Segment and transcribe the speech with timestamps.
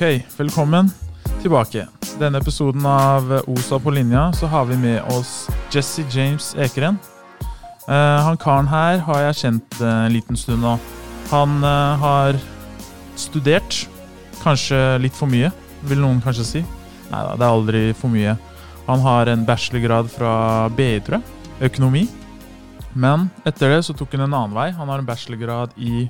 [0.00, 0.86] Ok, velkommen
[1.42, 1.82] tilbake.
[2.16, 6.96] Denne episoden av OSA på linja så har vi med oss Jesse James Ekeren.
[7.84, 10.78] Eh, han karen her har jeg kjent eh, en liten stund nå.
[11.28, 12.38] Han eh, har
[13.20, 13.82] studert.
[14.40, 15.52] Kanskje litt for mye,
[15.84, 16.64] vil noen kanskje si.
[17.10, 18.38] Nei da, det er aldri for mye.
[18.88, 20.32] Han har en bachelorgrad fra
[20.80, 21.40] BI, tror jeg.
[21.68, 22.06] Økonomi.
[22.96, 24.70] Men etter det så tok han en annen vei.
[24.80, 26.08] Han har en bachelorgrad i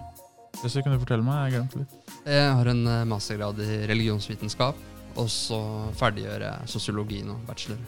[0.59, 1.47] Kan du fortelle meg?
[1.47, 2.13] Jeg glemte litt.
[2.27, 4.77] Jeg har en eh, mastergrad i religionsvitenskap,
[5.17, 5.61] og så
[5.97, 7.81] ferdiggjør jeg sosiologi nå, bachelor.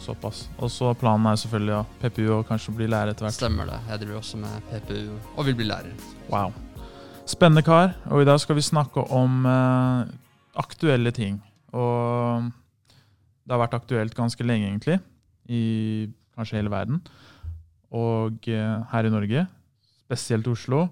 [0.00, 0.46] Såpass.
[0.58, 3.36] Og så planen er selvfølgelig å PPU og kanskje bli lærer etter hvert.
[3.36, 3.78] Stemmer det.
[3.88, 6.06] Jeg driver også med PPU og vil bli lærer.
[6.32, 6.54] Wow.
[7.28, 10.12] Spennende kar, og i dag skal vi snakke om eh,
[10.60, 11.38] aktuelle ting.
[11.72, 12.48] Og
[13.44, 15.00] det har vært aktuelt ganske lenge, egentlig.
[15.50, 17.00] I kanskje hele verden.
[17.90, 19.44] Og eh, her i Norge,
[20.06, 20.88] spesielt Oslo.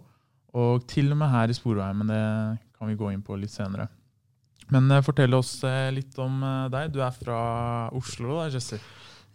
[0.56, 2.22] Og til og med her i Sporveien, men det
[2.78, 3.88] kan vi gå inn på litt senere.
[4.72, 6.92] Men eh, fortell oss eh, litt om eh, deg.
[6.94, 7.40] Du er fra
[7.96, 8.78] Oslo, da, Jesse?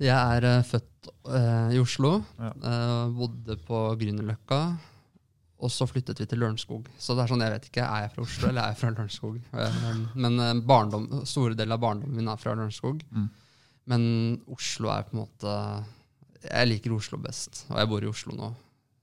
[0.02, 2.16] Jeg er født eh, i Oslo.
[2.40, 2.52] Ja.
[2.54, 4.60] eh, bodde på Grünerløkka.
[5.64, 6.90] Og så flyttet vi til Lørenskog.
[7.00, 8.90] Så det er sånn, jeg vet ikke, er jeg fra Oslo eller er jeg fra
[8.92, 9.38] Lørenskog?
[10.20, 13.00] Men barndom, store deler av barndommen min er fra Lørenskog.
[13.16, 13.30] Mm.
[13.94, 14.04] Men
[14.52, 15.54] Oslo er på en måte
[16.46, 18.50] Jeg liker Oslo best, og jeg bor i Oslo nå.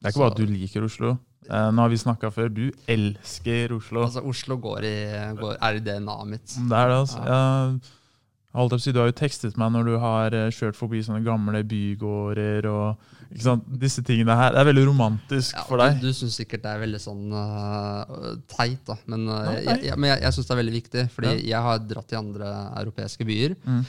[0.01, 1.15] Det er ikke bare at du liker Oslo.
[1.49, 2.51] Eh, nå har vi snakka før.
[2.53, 4.05] Du elsker Oslo.
[4.05, 4.99] Altså, Oslo går i,
[5.41, 6.59] går, er i DNA-et mitt.
[6.59, 8.77] Det er det, altså.
[8.83, 12.67] Si, du har jo tekstet meg når du har eh, kjørt forbi sånne gamle bygårder
[12.67, 13.67] og ikke sant?
[13.79, 14.51] disse tingene her.
[14.57, 16.01] Det er veldig romantisk Ja, for deg.
[16.03, 18.97] Du, syns sikkert det er veldig sånn uh, teit, da.
[19.07, 21.45] Men, uh, Nei, jeg, jeg, men jeg, jeg syns det er veldig viktig, fordi Ja.
[21.53, 22.51] jeg har dratt til andre
[22.83, 23.55] europeiske byer.
[23.63, 23.85] Mm.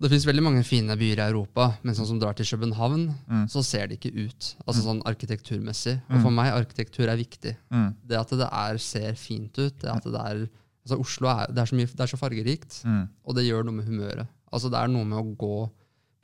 [0.00, 3.46] Det finnes veldig mange fine byer i Europa, men sånn som drar til København, Mm.
[3.50, 4.54] så ser det ikke ut.
[4.66, 6.00] Altså sånn arkitekturmessig.
[6.08, 6.14] Mm.
[6.16, 7.56] Og for meg, arkitektur er viktig.
[7.72, 7.94] Mm.
[8.06, 10.48] Det at det er, ser fint ut, det at det er
[10.88, 13.08] Altså Oslo er, det er, så, mye, det er så fargerikt, Mm.
[13.26, 14.26] og det gjør noe med humøret.
[14.50, 15.70] Altså Det er noe med å gå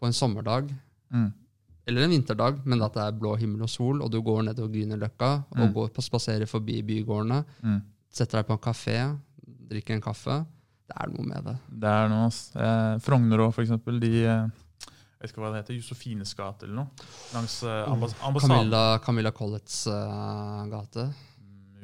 [0.01, 0.71] på en sommerdag
[1.13, 1.33] Mm.
[1.87, 4.73] eller en vinterdag, men at det er blå himmel og sol, og du går nedover
[4.73, 5.75] Grünerløkka og Mm.
[5.75, 7.83] går på spaserer forbi bygårdene, Mm.
[8.11, 9.19] setter deg på en kafé,
[9.69, 10.47] drikker en kaffe.
[10.85, 11.55] Det er noe med det.
[11.81, 12.41] Det er noe, ass.
[12.57, 14.01] Eh, Frogner òg, eksempel.
[14.03, 14.49] De eh,
[14.85, 15.79] Jeg vet ikke hva det heter.
[15.79, 17.07] Josefines gate eller noe.
[17.33, 18.57] Langs eh, ambas ambassaden.
[18.59, 21.07] Camilla, Camilla Collets eh, gate.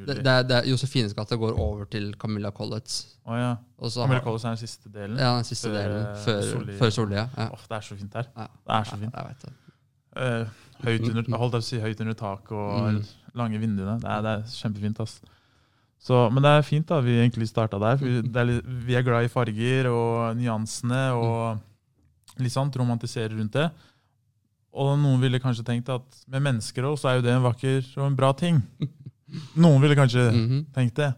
[0.01, 3.01] Det, det det Josefines gate går over til Camilla Collets.
[3.25, 3.55] Oh, ja.
[3.79, 5.17] Også Camilla Collets er den siste delen.
[5.21, 6.07] Ja, den siste Før, delen.
[6.25, 6.79] Før Solia.
[6.81, 7.17] før Solli.
[7.17, 7.27] Ja.
[7.53, 8.31] Åh, det er så fint her.
[8.37, 8.47] Ja.
[8.69, 9.13] Det er så fint.
[9.17, 9.53] Ja, jeg vet det.
[10.21, 13.03] Eh, høyt under, holdt jeg å si høyt under taket og Mm.
[13.35, 13.99] lange vinduene.
[14.01, 15.01] Det er, det er kjempefint.
[15.05, 15.21] ass.
[16.01, 17.99] Så, men det er fint da vi egentlig starta der.
[18.01, 22.77] For vi, det er litt, vi er glad i farger og nyansene og litt sånt.
[22.81, 23.67] Romantiserer rundt det.
[24.73, 27.83] Og noen ville kanskje tenkt at med mennesker òg, så er jo det en vakker
[27.99, 28.63] og en bra ting.
[29.61, 31.11] Noen ville kanskje Mhm, tenkt det,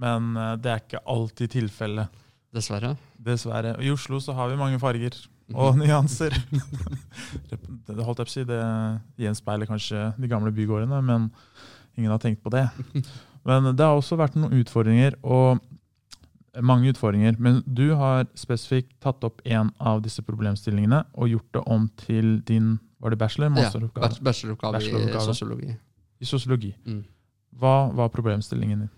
[0.00, 2.08] men eh, det er ikke alltid tilfellet.
[2.54, 2.94] Dessverre.
[3.22, 3.76] Dessverre.
[3.82, 5.12] I Oslo så har vi mange farger
[5.48, 5.56] Mhm.
[5.58, 6.32] og nyanser.
[7.50, 8.60] det holdt jeg på å si, det
[9.20, 11.28] gjenspeiler kanskje de gamle bygårdene, men
[11.98, 12.64] ingen har tenkt på det.
[13.48, 15.58] Men det har også vært noen utfordringer, og
[16.60, 17.36] mange utfordringer.
[17.42, 22.40] Men du har spesifikt tatt opp en av disse problemstillingene og gjort det om til
[22.48, 23.50] din var det bachelor?
[23.50, 24.12] Masteroppgave?
[24.14, 25.72] Ja, Bacheloroppgave i sosiologi.
[26.22, 26.74] I sosiologi.
[26.86, 27.00] Mm.
[27.58, 28.92] Hva var problemstillingen din?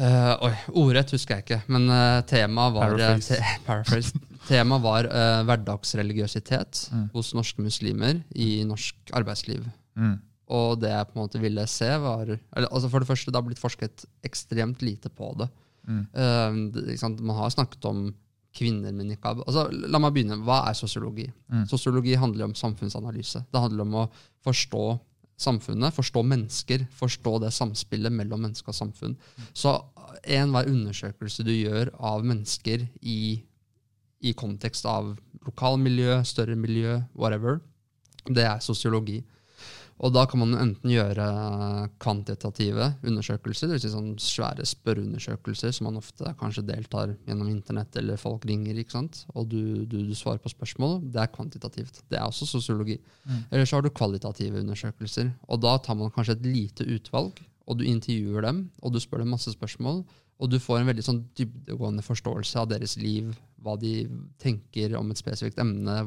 [0.00, 0.50] Uh, oi,
[0.80, 3.34] ordrett husker jeg ikke, men uh, temaet var Paraphrase.
[3.36, 4.20] eh, te paraphrase.
[4.48, 7.06] Temaet var uh, hverdagsreligiøsitet Mm.
[7.14, 9.66] hos norske muslimer i norsk arbeidsliv.
[9.94, 10.16] Mm.
[10.50, 13.38] Og det jeg på en måte ville se, var eller, altså For det første, det
[13.38, 15.50] har blitt forsket ekstremt lite på det.
[15.86, 16.02] Mm.
[16.14, 17.12] Uh?
[17.20, 18.08] Man har snakket om
[18.56, 19.44] kvinner med nikab.
[19.46, 20.40] Altså, la meg begynne.
[20.46, 21.28] Hva er sosiologi?
[21.52, 21.68] Mm.
[21.70, 23.44] Sosiologi handler om samfunnsanalyse.
[23.46, 24.08] Det handler om å
[24.46, 24.84] forstå
[25.40, 29.14] samfunnet, forstå mennesker, forstå det samspillet mellom menneske og samfunn.
[29.56, 29.72] Så
[30.28, 33.40] enhver undersøkelse du gjør av mennesker i,
[34.20, 35.14] i kontekst av
[35.46, 37.62] lokalmiljø, større miljø, whatever,
[38.28, 39.22] det er sosiologi.
[40.00, 41.24] Og da kan man enten gjøre
[42.00, 43.82] kvantitative undersøkelser, dvs.
[43.84, 48.94] Si sånn svære spørreundersøkelser som man ofte kanskje deltar gjennom internett, eller folk ringer, ikke
[48.96, 49.24] sant?
[49.34, 51.00] og du, du, du svarer på spørsmål.
[51.12, 52.00] Det er kvantitativt.
[52.08, 52.96] Det er også sosiologi.
[53.26, 53.42] Mm.
[53.50, 55.34] Eller så har du kvalitative undersøkelser.
[55.52, 59.22] Og da tar man kanskje et lite utvalg, og du intervjuer dem, og du spør
[59.22, 60.00] dem masse spørsmål.
[60.40, 64.06] Og du får en veldig sånn dybdegående forståelse av deres liv, hva de
[64.40, 65.98] tenker om et spesifikt emne.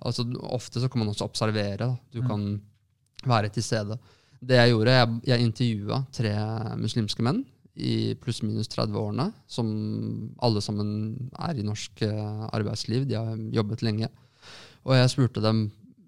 [0.00, 1.76] Altså, ofte så kan man også observere.
[1.84, 1.90] Da.
[2.16, 2.28] Du Mm.
[2.30, 2.46] kan
[3.28, 3.98] være til stede.
[4.46, 6.32] Det jeg gjorde, jeg, jeg intervjua tre
[6.80, 7.42] muslimske menn
[7.76, 9.68] i pluss-minus 30-årene, som
[10.44, 10.90] alle sammen
[11.44, 13.04] er i norsk eh, arbeidsliv.
[13.08, 14.08] De har jobbet lenge.
[14.86, 15.66] Og jeg spurte dem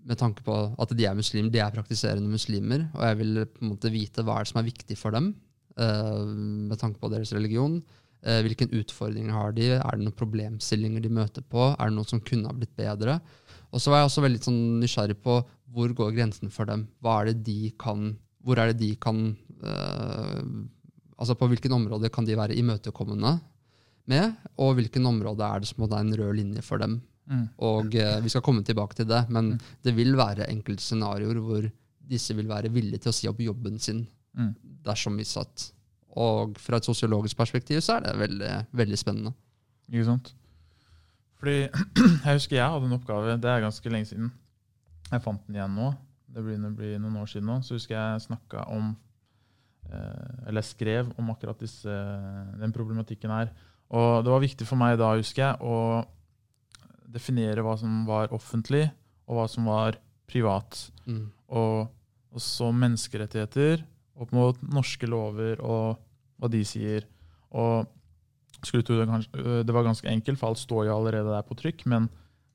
[0.09, 3.65] med tanke på at de er muslimer, de er praktiserende muslimer, og jeg ville på
[3.65, 5.35] en måte vite hva er det som er viktig for dem,
[5.77, 6.25] eh,
[6.71, 7.83] med tanke på deres religion.
[8.25, 9.69] Eh, hvilke utfordringer har de?
[9.77, 11.69] Er det noen problemstillinger de møter på?
[11.75, 13.21] Er det noe som kunne ha blitt bedre?
[13.69, 15.37] Og så var jeg også veldig sånn nysgjerrig på
[15.73, 16.87] hvor går grensen for dem?
[17.05, 20.43] Er det de kan, hvor er det de kan eh,
[21.19, 23.41] altså På hvilken område kan de være imøtekommende
[24.09, 27.01] med, og hvilken område er det som er en rød linje for dem?
[27.29, 27.49] Mm.
[27.59, 29.59] Og eh, Vi skal komme tilbake til det, men Mm.
[29.85, 31.67] det vil være enkelte scenarioer hvor
[32.09, 34.07] disse vil være villige til å si opp jobben sin
[34.39, 34.55] Mm.
[34.85, 35.73] dersom vi satt.
[36.17, 39.33] Og fra et sosiologisk perspektiv så er det veldig, veldig spennende.
[39.91, 40.33] Ikke sant?
[41.41, 41.57] Fordi
[42.25, 44.31] jeg husker jeg hadde en oppgave, det er ganske lenge siden.
[45.09, 45.93] Jeg fant den igjen nå.
[46.29, 47.61] Det begynner å bli noen år siden nå.
[47.65, 48.93] Så husker jeg snakka om
[49.89, 51.93] Eller Eller skrev om akkurat disse,
[52.61, 53.53] den problematikken her.
[53.89, 56.05] Og det var viktig for meg da, husker jeg, å
[57.09, 58.85] definere hva som var offentlig,
[59.25, 59.97] og hva som var
[60.29, 60.91] privat.
[61.09, 61.31] Mm.
[61.57, 61.89] Og
[62.37, 63.81] også menneskerettigheter
[64.19, 65.97] opp mot norske lover og
[66.37, 67.07] hva de sier.
[67.57, 67.89] Og
[68.61, 71.47] skulle tro det, kanskje, øh, det var ganske enkelt, for alt står jo allerede der
[71.47, 72.09] på trykk, men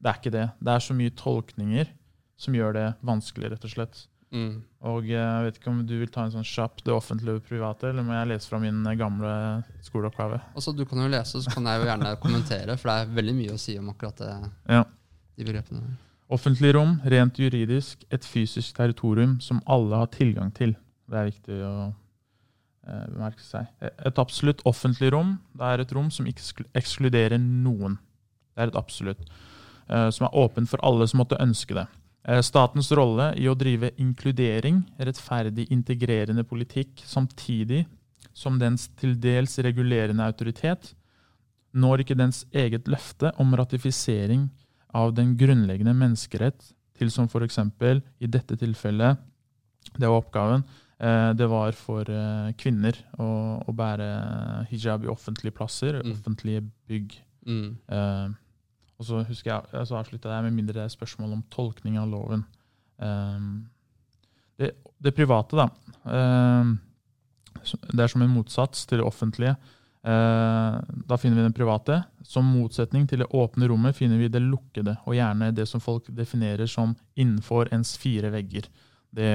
[0.03, 0.47] det er ikke det.
[0.59, 1.89] Det er så mye tolkninger
[2.37, 4.07] som gjør det vanskelig, rett og slett.
[4.33, 4.63] Mm.
[4.89, 7.43] Og eh, jeg vet ikke om du vil ta en sånn kjapp det offentlige og
[7.45, 9.33] private, eller må jeg lese fra min eh, gamle
[9.85, 10.39] skoleoppgave?
[10.57, 13.35] Altså, du kan jo lese, så kan jeg jo gjerne kommentere, for det er veldig
[13.37, 14.31] mye å si om akkurat det,
[14.73, 14.83] Ja.
[15.37, 15.93] de begrepene.
[16.33, 20.73] Offentlig rom, rent juridisk, et fysisk territorium som alle har tilgang til.
[21.11, 21.73] Det er viktig å
[22.87, 23.67] eh, bemerke seg.
[23.85, 27.99] Et absolutt offentlig rom, det er et rom som ikke ekskluderer noen.
[28.55, 29.21] Det er et absolutt.
[29.89, 31.85] eh, som er åpent for alle som måtte ønske det.
[32.23, 37.83] Eh, statens rolle i å drive inkludering, rettferdig integrerende politikk, samtidig
[38.33, 40.93] som dens til dels regulerende autoritet,
[41.75, 44.47] når ikke dens eget løfte om ratifisering
[44.95, 47.59] av den grunnleggende menneskerett til som f.eks.
[48.21, 49.17] i dette tilfellet,
[49.97, 50.63] det var oppgaven,
[51.03, 53.27] eh, det var for eh, kvinner å,
[53.67, 54.07] å bære
[54.71, 56.13] hijab i offentlige plasser, Mm.
[56.13, 57.17] offentlige bygg.
[57.45, 58.35] Mm.
[59.01, 62.43] Og så husker jeg, så avslutta jeg med mindre spørsmål om tolkning av loven.
[62.97, 63.65] Um,
[64.59, 65.67] det, det private, da.
[66.03, 66.77] Um,
[67.63, 69.55] det er som en motsats til det offentlige.
[70.03, 72.01] Uh, da finner vi den private.
[72.27, 76.09] Som motsetning til det åpne rommet finner vi det lukkede, og gjerne det som folk
[76.15, 78.69] definerer som innenfor ens fire vegger.
[79.13, 79.29] Det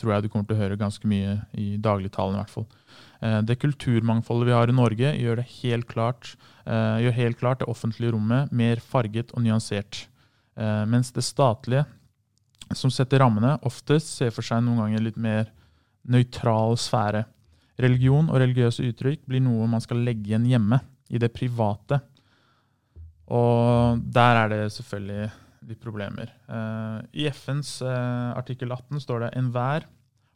[0.00, 2.34] tror jeg du kommer til å høre ganske mye i dagligtalen.
[2.34, 2.66] i hvert fall.
[3.22, 6.36] Eh, Det kulturmangfoldet vi har i Norge, gjør, helt klart,
[6.66, 10.08] eh, gjør helt klart det offentlige rommet mer farget og nyansert.
[10.56, 11.86] Eh, Mens det statlige,
[12.74, 15.50] som setter rammene, oftest ser for seg noen ganger litt mer
[16.08, 17.24] nøytral sfære.
[17.78, 20.80] Religion og religiøse uttrykk blir noe man skal legge igjen hjemme,
[21.10, 22.00] i det private.
[23.28, 25.30] Og der er det selvfølgelig
[25.68, 26.30] litt problemer.
[27.12, 29.84] I FNs artikkel 18 står det enhver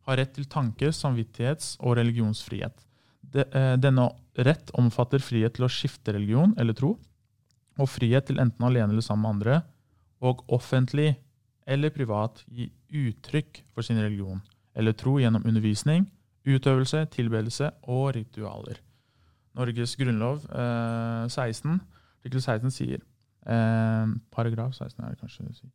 [0.07, 2.85] har rett til tanke-, samvittighets- og religionsfrihet.
[3.35, 4.09] Eh, denne
[4.39, 6.95] rett omfatter frihet til å skifte religion eller tro,
[7.77, 9.63] og frihet til enten alene eller sammen med andre,
[10.25, 11.17] og offentlig
[11.67, 14.41] eller privat gi uttrykk for sin religion
[14.77, 16.07] eller tro gjennom undervisning,
[16.47, 18.79] utøvelse, tilbedelse og ritualer.
[19.57, 21.81] Norges grunnlov eh, 16,
[22.21, 25.73] artikkel 16 sier eh, Paragraf 16 er det kanskje det sier.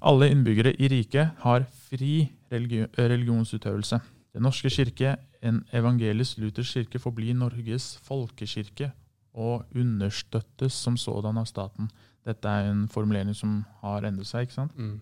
[0.00, 4.00] Alle innbyggere i riket har fri religionsutøvelse.
[4.32, 8.92] Den norske kirke, en evangelisk-luthersk kirke, forblir Norges folkekirke
[9.34, 11.90] og understøttes som sådan av staten.
[12.24, 14.48] Dette er en formulering som har endret seg.
[14.48, 14.76] ikke sant?
[14.76, 15.00] Mm.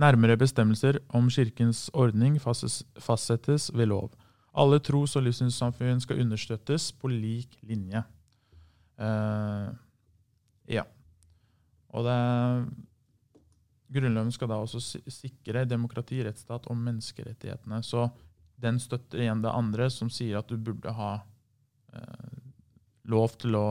[0.00, 4.10] Nærmere bestemmelser om kirkens ordning fastsettes ved lov.
[4.56, 8.02] Alle tros- og livssynssamfunn skal understøttes på lik linje.
[8.98, 9.70] Uh,
[10.68, 10.82] ja.
[11.90, 12.16] Og det
[13.90, 14.80] Grunnloven skal da også
[15.10, 17.80] sikre demokrati, rettsstat og menneskerettighetene.
[17.82, 18.04] Så
[18.60, 21.12] den støtter igjen det andre, som sier at du burde ha
[21.94, 22.36] eh,
[23.10, 23.64] lov til å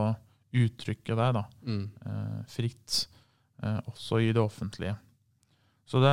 [0.52, 1.84] uttrykke deg da, Mm.
[2.06, 3.06] eh, fritt,
[3.62, 4.96] eh, også i det offentlige.
[5.86, 6.12] Så det,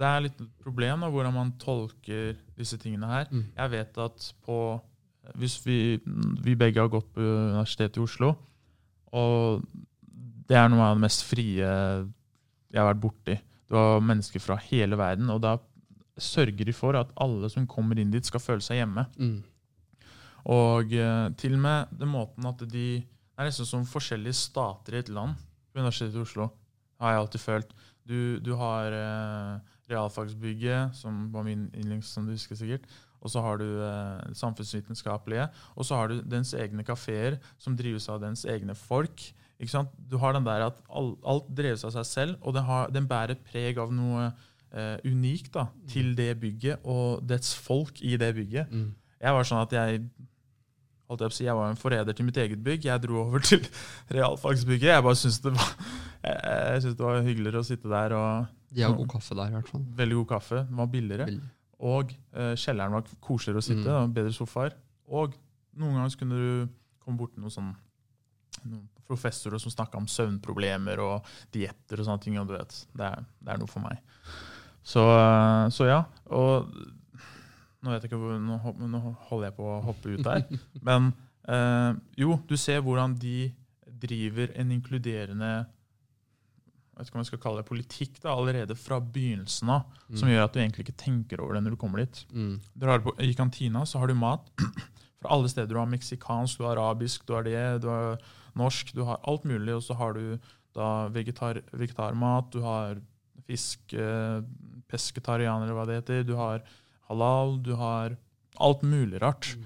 [0.00, 3.28] det er litt problem da, hvordan man tolker disse tingene her.
[3.30, 3.44] Mm.
[3.56, 4.58] Jeg vet at på
[5.40, 5.96] Hvis vi,
[6.44, 8.34] vi begge har gått på Universitetet i Oslo,
[9.16, 9.62] og
[10.44, 11.64] det er noe av det mest frie
[12.74, 13.38] jeg har vært borti.
[13.70, 15.56] Du har mennesker fra hele verden, og da
[16.20, 19.06] sørger de for at alle som kommer inn dit, skal føle seg hjemme.
[19.18, 19.38] Mm.
[20.52, 22.88] Og eh, til og med den måten at de
[23.34, 25.32] Det er nesten som forskjellige stater i et land
[25.72, 26.44] på Universitetet i Oslo,
[27.02, 27.72] har jeg alltid følt.
[28.06, 32.86] Du, du har eh, realfagsbygget, som var min yndlings, som du husker sikkert.
[33.24, 35.48] Og så har du eh, samfunnsvitenskapelige.
[35.74, 39.24] Og så har du dens egne kafeer, som drives av dens egne folk.
[39.58, 43.06] Du har den der at alt, alt dreves av seg selv, og den, har, den
[43.08, 44.26] bærer preg av noe
[44.74, 48.70] eh, unikt da, til det bygget og dets folk i det bygget.
[48.72, 48.92] Mm.
[49.24, 50.06] Jeg var sånn at jeg
[51.14, 52.86] Jeg var en forræder til mitt eget bygg.
[52.88, 53.62] Jeg dro over til
[54.16, 54.88] realfagsbygget.
[54.88, 55.52] Jeg bare syntes det,
[56.98, 58.14] det var hyggeligere å sitte der.
[58.16, 59.84] og De har god kaffe der, i hvert fall.
[59.96, 60.64] Veldig god kaffe.
[60.66, 61.26] Den var billigere.
[61.28, 61.50] Billig.
[61.84, 64.00] Og eh, kjelleren var koseligere å sitte.
[64.00, 64.14] Mm.
[64.16, 64.74] Bedre sofaer.
[65.06, 65.36] Og
[65.76, 67.70] noen ganger kunne du komme borti noen sånn
[68.64, 72.38] noen professorer som snakka om søvnproblemer og dietter og sånne ting.
[72.40, 74.00] og du vet, det er, det er noe for meg.
[74.84, 76.00] Så, eh, så ja.
[76.36, 76.70] Og
[77.84, 78.58] nå vet jeg ikke hvor, nå,
[78.88, 80.44] nå holder jeg på å hoppe ut der.
[80.88, 81.12] Men
[81.48, 83.52] eh, jo, du ser hvordan de
[84.04, 85.54] driver en inkluderende
[86.94, 90.28] jeg vet ikke om jeg skal kalle det politikk da, allerede fra begynnelsen av, som
[90.30, 92.20] gjør at du egentlig ikke tenker over det når du kommer dit.
[92.30, 92.52] Mm.
[93.02, 94.46] På, I kantina så har du mat
[95.18, 95.72] fra alle steder.
[95.72, 98.22] Du har meksikansk, du har arabisk, du har det, du har
[98.56, 99.74] norsk, du har alt mulig.
[99.74, 100.38] Og så har du
[100.74, 102.96] da vegetar, vegetarmat, du har
[103.46, 104.40] fisk, eh,
[104.90, 106.24] pesketarianer, eller hva det heter.
[106.26, 106.62] Du har
[107.10, 108.16] halal, du har
[108.60, 109.54] alt mulig rart.
[109.58, 109.64] Mm.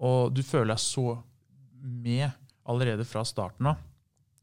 [0.00, 1.22] Og du føler deg så
[1.80, 2.30] med
[2.68, 3.76] allerede fra starten av.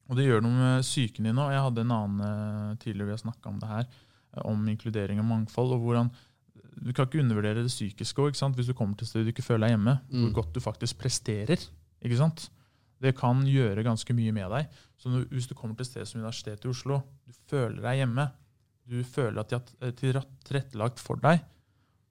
[0.10, 1.52] Og det gjør noe med psyken din òg.
[1.52, 3.88] Jeg hadde en annen eh, tidligere vi har snakka om det her,
[4.36, 5.74] eh, om inkludering og mangfold.
[5.76, 6.12] og hvordan
[6.78, 8.36] Du kan ikke undervurdere det psykiske òg.
[8.56, 10.00] Hvis du kommer til et sted du ikke føler deg hjemme.
[10.12, 10.34] Hvor Mm.
[10.34, 11.58] godt du faktisk presterer.
[12.04, 12.50] ikke sant?
[13.01, 14.70] Det kan gjøre ganske mye med deg.
[14.98, 18.00] Så når, hvis du kommer til et sted som Universitetet i Oslo, du føler deg
[18.01, 18.30] hjemme,
[18.88, 21.44] du føler at de har tilra- tilrettelagt for deg,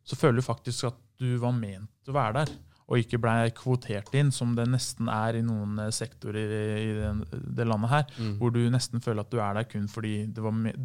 [0.07, 2.53] så føler du faktisk at du var ment å være der,
[2.87, 6.91] og ikke blei kvotert inn, som det nesten er i noen eh, sektorer i,
[7.57, 8.37] det landet her, Mm.
[8.39, 10.77] hvor du nesten føler at du er der kun fordi det, var med,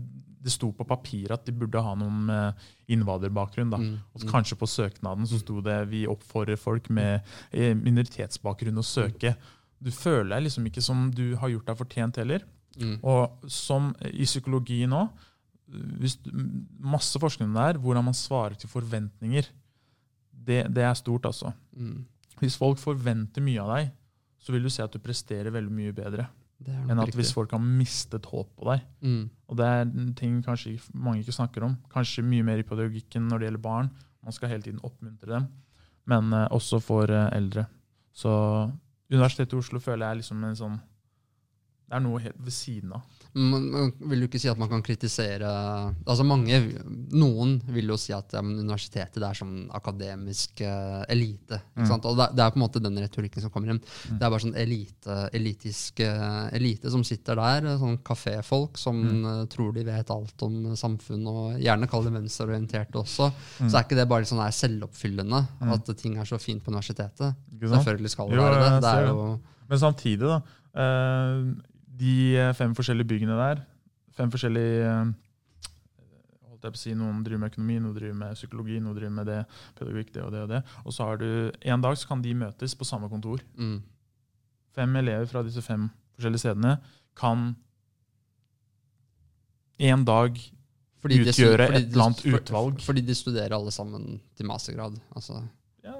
[0.41, 3.69] det sto på papiret at de burde ha noen med innvandrerbakgrunn.
[3.69, 3.77] da.
[3.77, 3.99] Mm.
[4.17, 7.21] Og kanskje på søknaden så sto det vi oppfordrer folk med
[7.53, 9.35] eh, minoritetsbakgrunn å søke.
[9.81, 12.45] Du føler deg liksom ikke som du har gjort deg fortjent heller.
[12.79, 12.97] Mm.
[13.03, 15.05] Og som i psykologi nå,
[16.01, 16.17] hvis,
[16.79, 19.47] masse forskning der, hvordan man svarer til forventninger,
[20.31, 21.53] det, det er stort, altså.
[21.77, 22.03] Mm.
[22.41, 23.91] Hvis folk forventer mye av deg,
[24.41, 26.29] så vil du se at du presterer veldig mye bedre
[26.69, 28.83] enn at hvis folk har mistet håp på deg.
[29.01, 29.23] Mm.
[29.49, 31.75] Og det er ting kanskje mange ikke snakker om.
[31.93, 33.91] Kanskje mye mer i pedagogikken når det gjelder barn.
[34.21, 35.47] Man skal hele tiden oppmuntre dem.
[36.09, 37.65] Men eh, også for eh, eldre.
[38.13, 38.31] Så
[39.11, 42.93] Universitetet i Oslo føler jeg er liksom en sånn Det er noe helt ved siden
[42.95, 43.20] av.
[43.33, 45.47] Man, man vil jo ikke si at man kan kritisere
[46.03, 46.57] altså mange,
[47.15, 51.61] Noen vil jo si at ja, universitetet er sånn akademisk uh, elite.
[51.79, 51.93] Mm.
[51.95, 53.79] Og det, det er på en måte den retorikken som kommer inn.
[53.79, 54.17] Mm.
[54.19, 58.99] Det er bare sånn elite, elitisk uh, elite som sitter der, eh, sånn kaféfolk som
[59.01, 59.23] Mm.
[59.25, 63.31] uh, tror de vet alt om samfunn, og gjerne kaller det venstreorienterte også.
[63.61, 63.69] Mm.
[63.71, 65.71] Så er ikke det bare sånn der selvoppfyllende, Mm.
[65.73, 67.35] at ting er så fint på universitetet.
[67.61, 68.81] Selvfølgelig skal det Jo, være det.
[68.81, 69.07] det.
[69.07, 70.41] jo, Men samtidig, da.
[72.01, 73.61] Eh, de fem forskjellige byggene der,
[74.17, 75.11] fem forskjellige eh,
[76.49, 79.15] holdt jeg på å si, Noen driver med økonomi, noen driver med psykologi, noen driver
[79.17, 79.39] med det,
[79.79, 80.61] pedagogikk, det og det og det.
[80.85, 81.27] Og så har du
[81.61, 83.41] En dag så kan de møtes på samme kontor.
[83.57, 83.81] mm,
[84.75, 86.77] Fem elever fra disse fem forskjellige stedene
[87.17, 87.55] kan
[89.81, 90.37] en dag
[91.01, 92.81] Fordi de utgjøre fordi et eller annet utvalg.
[92.85, 94.99] Fordi de studerer alle sammen til mastergrad.
[95.17, 95.41] Altså,
[95.83, 95.95] ja,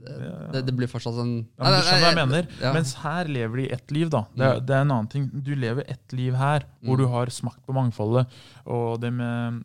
[0.00, 2.48] det, det, blir fortsatt en Ja, men du skjønner hva jeg mener.
[2.60, 2.72] Ja.
[2.72, 4.22] Mens her lever de ett liv, da.
[4.34, 4.66] Det Mm.
[4.66, 5.26] det er en annen ting.
[5.42, 7.02] Du lever ett liv her, hvor Mm.
[7.04, 8.26] du har smakt på mangfoldet,
[8.66, 9.62] og det med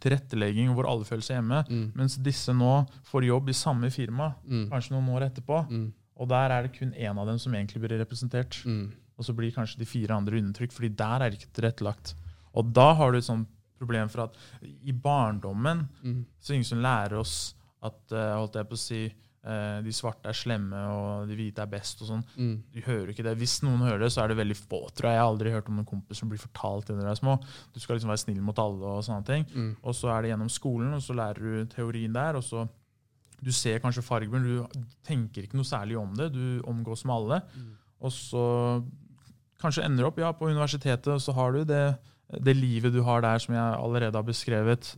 [0.00, 1.62] tilrettelegging, hvor alle føler seg hjemme.
[1.70, 5.68] Mm, Mens disse nå får jobb i samme firma, mm, kanskje noen år etterpå.
[5.70, 8.62] mm, Og der er det kun én av dem som egentlig blir representert.
[8.64, 12.14] mm, Og så blir kanskje de fire andre undertrykt, fordi der er det ikke tilrettelagt.
[12.54, 14.34] Og da har du et sånt problem for at
[14.84, 19.12] i barndommen mm, så ingen som lærer oss at eh, holdt jeg på å si,
[19.86, 22.00] de svarte er slemme og de hvite er best.
[22.02, 22.24] og sånn.
[22.36, 23.36] mm, Du hører ikke det.
[23.38, 24.80] Hvis noen hører det, så er det veldig få.
[24.90, 27.10] tror Jeg Jeg har aldri hørt om noen kompis som blir fortalt det når de
[27.14, 27.36] er små.
[27.74, 29.46] Du skal liksom være snill mot alle og sånne ting.
[29.54, 32.34] mm, Og så er det gjennom skolen, og så lærer du teorien der.
[32.36, 32.68] og så
[33.44, 34.66] Du ser kanskje fargen, du
[35.04, 36.32] tenker ikke noe særlig om det.
[36.32, 37.42] Du omgås med alle.
[37.54, 38.82] mm, Og så
[39.60, 41.96] kanskje ender du opp ja, på universitetet, og så har du det,
[42.42, 44.96] det livet du har der, som jeg allerede har beskrevet.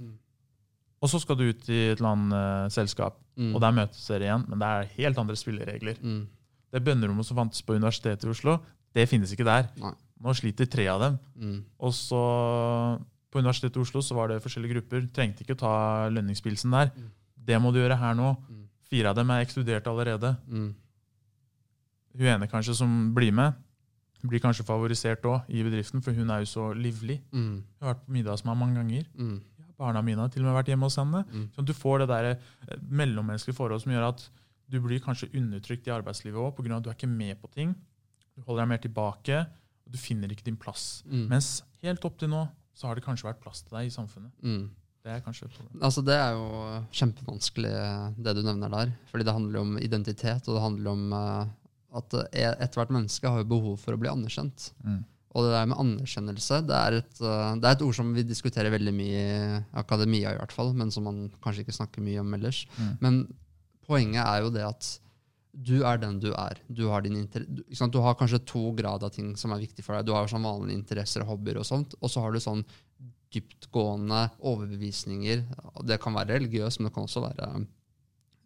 [1.01, 4.07] Og så skal du ut i et eller annet eh, selskap, mm, og der møtes
[4.11, 4.45] dere igjen.
[4.49, 5.97] Men det er helt andre spilleregler.
[6.03, 6.27] mm,
[6.73, 8.59] Det bønnerommet som fantes på Universitetet i Oslo,
[8.95, 9.69] det finnes ikke der.
[9.79, 9.93] Nei.
[10.21, 11.19] Nå sliter tre av dem.
[11.39, 12.23] mm, Og så
[13.31, 15.07] På Universitetet i Oslo så var det forskjellige grupper.
[15.15, 16.91] Trengte ikke ta lønningspilsen der.
[16.97, 17.11] Mm.
[17.47, 18.35] Det må du gjøre her nå.
[18.49, 20.37] mm, Fire av dem er ekskludert allerede.
[20.49, 20.75] mm,
[22.19, 23.55] Hun ene kanskje som blir med,
[24.27, 27.21] blir kanskje favorisert òg i bedriften, for hun er jo så livlig.
[27.33, 29.05] Hun har vært på middag hos meg mange ganger.
[29.79, 31.25] Barna mine har til og med vært hjemme hos henne.
[31.29, 34.25] mm, Sånn, du får det der eh, mellommenneskelige forhold som gjør at
[34.69, 36.77] du blir kanskje undertrykt i arbeidslivet òg, pga.
[36.77, 37.77] at du er ikke med på ting.
[38.37, 39.39] Du holder deg mer tilbake,
[39.87, 41.03] og du finner ikke din plass.
[41.07, 42.43] mm, Mens helt opp til nå
[42.75, 44.31] så har det kanskje vært plass til deg i samfunnet.
[44.43, 44.69] mm.
[45.09, 45.47] Det er kanskje.
[45.81, 46.49] Altså, det er jo
[46.99, 47.71] kjempevanskelig,
[48.19, 48.91] det du nevner der.
[49.09, 51.53] Fordi det handler om identitet, og det handler om eh,
[51.97, 54.73] at eh, ethvert menneske har jo behov for å bli anerkjent.
[54.85, 54.99] Mm.
[55.39, 58.25] Og det der med anerkjennelse, det er, et, eh, det er et ord som vi
[58.27, 62.25] diskuterer veldig mye i akademia, i hvert fall, men som man kanskje ikke snakker mye
[62.25, 62.65] om ellers.
[62.79, 62.91] Mm.
[63.05, 63.21] Men
[63.87, 64.91] poenget er jo det at
[65.59, 66.59] du er den du er.
[66.67, 67.95] Du har, du, ikke sant?
[67.95, 70.07] du har kanskje to grad av ting som er viktig for deg.
[70.07, 72.63] Du har sånn vanlige interesser og hobbyer, og sånt, og så har du sånn
[73.35, 75.43] dyptgående overbevisninger.
[75.87, 77.51] Det kan være religiøst, men det kan også være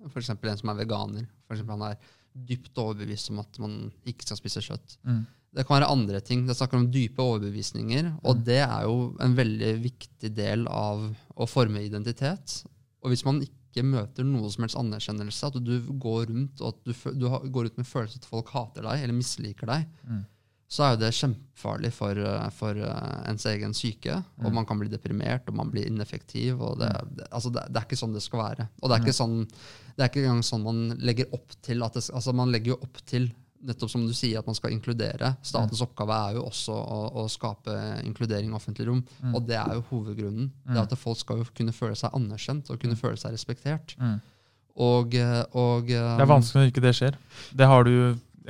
[0.08, 0.32] f.eks.
[0.34, 1.28] en som er veganer.
[1.46, 3.76] For eksempel, han er dypt overbevist om at man
[4.08, 4.96] ikke skal spise kjøtt.
[5.06, 5.22] Mm.
[5.54, 6.46] Det kan være andre ting.
[6.48, 8.06] Det snakker om dype overbevisninger.
[8.24, 8.44] Og Mm.
[8.44, 12.64] det er jo en veldig viktig del av å forme identitet.
[13.02, 16.84] Og hvis man ikke møter noe som helst anerkjennelse, at du går rundt og at
[16.84, 20.24] du, du går ut med følelsen at folk hater deg eller misliker deg, Mm.
[20.72, 22.14] så er jo det kjempefarlig for,
[22.56, 24.24] for eh, ens egen syke.
[24.40, 24.54] Og Mm.
[24.54, 26.60] man kan bli deprimert, og man blir ineffektiv.
[26.62, 28.68] og Det, det, altså det, det er ikke sånn det skal være.
[28.82, 29.46] Og det er ikke sånn
[29.96, 32.78] det er ikke engang sånn man legger opp til at det, altså Man legger jo
[32.80, 33.30] opp til
[33.62, 35.34] nettopp som du sier, at man skal inkludere.
[35.46, 39.04] Statens oppgave er jo også å, å skape inkludering i offentlig rom.
[39.22, 39.36] Mm.
[39.36, 40.50] Og det er jo hovedgrunnen.
[40.66, 43.94] Det er at folk skal jo kunne føle seg anerkjent og kunne føle seg respektert.
[44.00, 44.18] Mm.
[44.82, 47.18] Og, eh, og eh, Det er vanskelig når ikke det skjer.
[47.60, 47.94] Det har du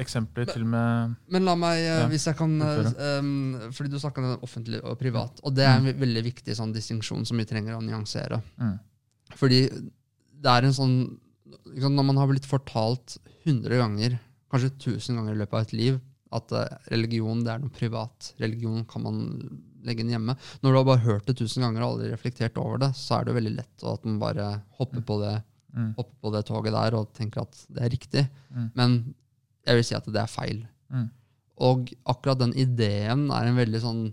[0.00, 3.99] eksempler til med Men la meg, eh, Ja, hvis jeg kan eh, um, Fordi du
[4.00, 5.42] snakka om offentlig og privat.
[5.42, 8.42] Og det er en veldig viktig sånn distinksjon som vi trenger å nyansere.
[8.61, 8.78] mm.
[9.37, 9.62] Fordi
[10.42, 10.97] det er en sånn
[11.73, 14.19] Når man har blitt fortalt 100 ganger,
[14.52, 16.00] kanskje tusen ganger i løpet av et liv,
[16.32, 18.32] at eh, religion det er noe privat.
[18.40, 19.18] Religion kan man
[19.85, 20.37] legge inn hjemme.
[20.62, 23.25] Når du har bare hørt det tusen ganger og aldri reflektert over det, så er
[23.26, 25.35] det jo veldig lett at man bare hopper på det,
[25.73, 25.94] Mm.
[25.97, 28.23] hopper på det toget der og tenker at det er riktig.
[28.52, 28.66] Mm.
[28.76, 28.97] Men
[29.64, 30.59] jeg vil si at det er feil.
[30.92, 31.06] Mm.
[31.64, 34.12] Og akkurat den ideen er en veldig sånn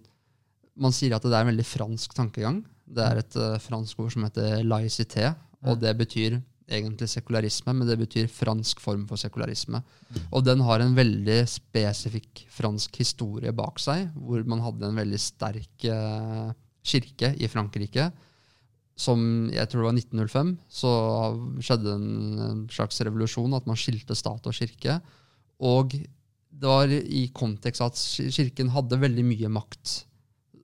[0.79, 2.61] Man sier at det er en veldig fransk tankegang.
[2.87, 5.79] Det er et uh, fransk ord som heter laicité, og Mm.
[5.81, 9.81] det betyr egentlig sekularisme, men det betyr fransk form for sekularisme.
[10.29, 15.21] Og den har en veldig spesifikk fransk historie bak seg, hvor man hadde en veldig
[15.21, 16.49] sterk eh,
[16.85, 18.09] kirke i Frankrike.
[18.99, 20.93] Som jeg tror det var 1905, så
[21.63, 22.09] skjedde en
[22.49, 24.99] en slags revolusjon, at man skilte stat og kirke.
[25.63, 25.95] Og
[26.49, 27.99] det var i kontekst at
[28.35, 30.01] kirken hadde veldig mye makt.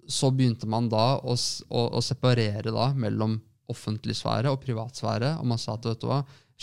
[0.07, 3.39] Så begynte man da å, å, å separere da mellom
[3.71, 5.37] offentlig sfære og privatsfære.
[5.39, 6.21] Og man sa at vet du hva,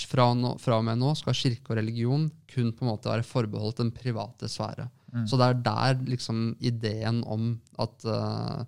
[0.08, 3.26] fra, nå, fra og med nå skal kirke og religion kun på en måte være
[3.28, 4.88] forbeholdt den private sfære.
[5.12, 5.26] Mm.
[5.28, 8.62] Så det er der liksom ideen om at uh,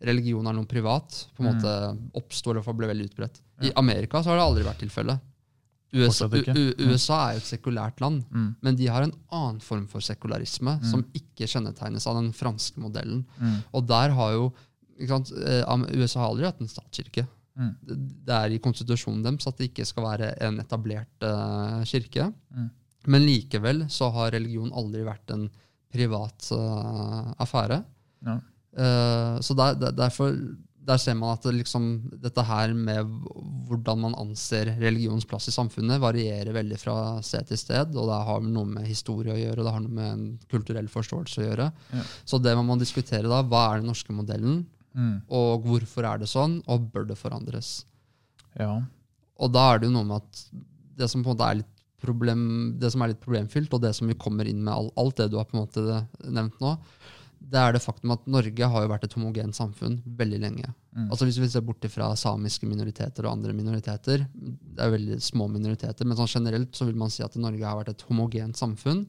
[0.00, 1.58] religion er noe privat, på en Mm.
[1.58, 1.74] måte
[2.16, 3.40] oppsto eller ble veldig utbredt.
[3.62, 5.20] I Amerika så har det aldri vært tilfellet.
[5.92, 6.28] USA,
[6.78, 8.54] USA er jo et sekulært land, Mm.
[8.62, 10.84] men de har en annen form for sekularisme Mm.
[10.90, 13.26] som ikke kjennetegnes av den franske modellen.
[13.40, 13.64] Mm.
[13.74, 14.52] Og der har jo
[15.06, 15.64] sant, eh,
[15.98, 17.26] USA har aldri hatt en statskirke.
[17.58, 17.72] Mm.
[18.26, 22.30] Det er i konstitusjonen deres at det ikke skal være en etablert uh, kirke.
[22.54, 22.70] Mm.
[23.10, 25.48] Men likevel så har religion aldri vært en
[25.90, 27.82] privat uh, affære.
[28.26, 28.38] Ja.
[28.70, 30.36] Uh, så der, der, derfor
[30.90, 31.86] der ser man at det liksom,
[32.22, 33.08] dette her med
[33.68, 37.94] hvordan man anser religionens plass i samfunnet, varierer veldig fra sted til sted.
[37.94, 40.88] Og det har noe med historie å gjøre, og det har noe med en kulturell
[40.90, 41.70] forståelse å gjøre.
[41.94, 42.04] Ja.
[42.32, 45.20] Så det man må diskutere da, hva er den norske modellen, Mm.
[45.30, 47.84] og hvorfor er det sånn, og bør det forandres?
[48.58, 48.80] Ja.
[49.40, 50.40] Og da er det jo noe med at
[50.98, 52.42] det som på en måte er litt problem,
[52.80, 55.30] det som er litt problemfylt, og det som vi kommer inn med all, alt det
[55.30, 56.74] du har på en måte nevnt nå,
[57.50, 60.68] det er det faktum at Norge har jo vært et homogent samfunn veldig lenge.
[60.92, 61.06] Mm.
[61.08, 65.18] Altså Hvis vi ser bort fra samiske minoriteter og andre minoriteter, det er jo veldig
[65.24, 68.60] små minoriteter, men sånn generelt så vil man si at Norge har vært et homogent
[68.60, 69.06] samfunn.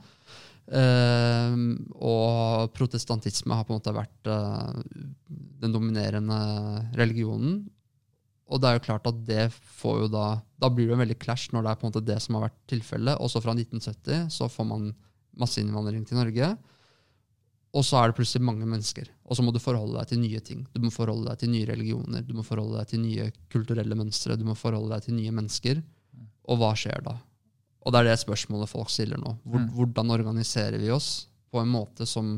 [0.69, 1.65] Ehm,
[1.97, 4.81] og protestantisme har på en måte vært eh,
[5.61, 6.39] den dominerende
[6.99, 7.63] religionen.
[8.51, 9.45] Og det er jo klart at det
[9.79, 10.25] får jo da
[10.59, 12.49] Da blir det en veldig clash når det er på en måte det som har
[12.49, 13.17] vært tilfellet.
[13.17, 14.91] Også fra 1970 så får man
[15.39, 16.51] masseinnvandring til Norge.
[17.71, 19.07] Og så er det plutselig mange mennesker.
[19.25, 20.65] Og så må du forholde deg til nye ting.
[20.75, 24.35] Du må forholde deg til nye religioner, du må forholde deg til nye kulturelle mønstre,
[24.35, 25.79] du må forholde deg til nye mennesker.
[26.51, 27.15] Og hva skjer da?
[27.81, 29.35] Og det er det spørsmålet folk stiller nå.
[29.45, 29.69] Mm.
[29.75, 32.35] Hvordan organiserer vi oss på en måte som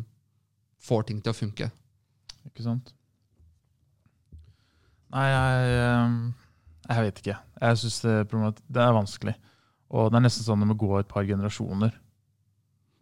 [0.83, 1.69] får ting til å funke?
[2.47, 2.93] Ikke sant?
[5.13, 6.21] Nei, jeg, ehm,
[6.87, 7.35] jeg vet ikke.
[7.63, 8.15] Jeg syns det,
[8.65, 9.35] det er vanskelig.
[9.93, 11.93] Og det er nesten sånn det må gå et par generasjoner.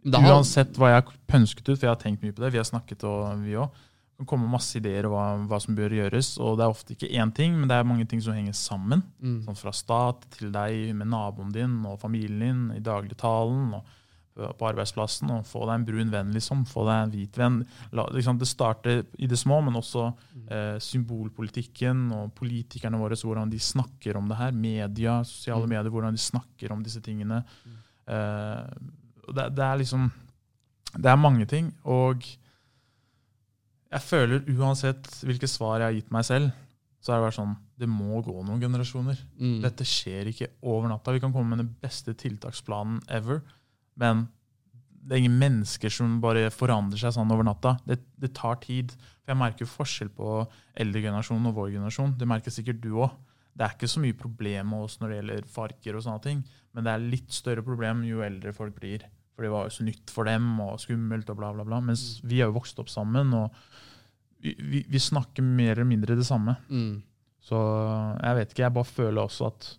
[0.02, 2.68] Uansett hva jeg har pønsket ut, for jeg har tenkt mye på det, vi har
[2.68, 3.82] snakket og vi òg.
[4.22, 6.34] Det kommer masse ideer om hva, hva som bør gjøres.
[6.42, 9.02] Og det er ofte ikke én ting, men det er mange ting som henger sammen.
[9.22, 9.40] Mm.
[9.46, 13.74] Sånn fra stat til deg med naboen din og familien din i dagligtalen.
[13.78, 13.98] Og
[14.32, 16.62] på arbeidsplassen og få deg en brun venn, liksom.
[16.64, 17.58] Få deg en hvit venn.
[17.92, 20.06] La, liksom, det starter i det små, men også
[20.48, 24.52] eh, symbolpolitikken og politikerne våre, hvordan de snakker om det her.
[24.56, 25.74] Media, sosiale Mm.
[25.74, 27.42] medier, hvordan de snakker om disse tingene.
[28.08, 28.64] Eh,
[29.36, 30.10] det, det er liksom
[30.96, 31.72] Det er mange ting.
[31.84, 32.20] Og
[33.92, 36.52] jeg føler uansett hvilke svar jeg har gitt meg selv,
[37.02, 39.18] så er det bare sånn Det må gå noen generasjoner.
[39.40, 39.56] Mm.
[39.64, 41.14] Dette skjer ikke over natta.
[41.14, 43.42] Vi kan komme med den beste tiltaksplanen ever,
[43.98, 44.28] men
[45.02, 47.74] det er ingen mennesker som bare forandrer seg sånn over natta.
[47.88, 48.94] Det, det tar tid.
[48.94, 50.36] For Jeg merker forskjell på
[50.78, 52.14] eldre generasjon og vår generasjon.
[52.20, 53.16] Det merker sikkert du òg.
[53.52, 56.38] Det er ikke så mye problem med oss når det gjelder farker, og sånne ting,
[56.72, 59.04] men det er litt større problem jo eldre folk blir.
[59.32, 61.80] For det var jo så nytt for dem og skummelt og bla, bla, bla.
[61.84, 63.54] Mens vi har jo vokst opp sammen, og
[64.42, 66.56] vi, vi, vi snakker mer eller mindre det samme.
[66.68, 67.00] Mm.
[67.42, 69.70] Så jeg vet ikke, jeg bare føler også at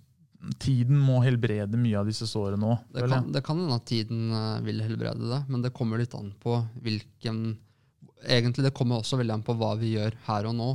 [0.59, 2.77] tiden må helbrede mye av disse sårene nå.
[2.91, 6.15] Det kan, det kan hende at tiden eh, vil helbrede det, men det kommer litt
[6.17, 7.45] an på hvilken
[8.23, 10.67] Egentlig det kommer også veldig an på hva vi gjør her og nå.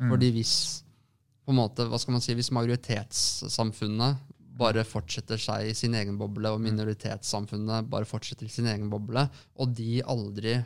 [0.00, 0.06] Mm.
[0.08, 0.54] Fordi hvis
[1.44, 4.22] på en måte, hva skal man si, hvis majoritetssamfunnet
[4.56, 9.26] bare fortsetter seg i sin egen boble, og minoritetssamfunnet bare fortsetter i sin egen boble,
[9.58, 10.56] og de aldri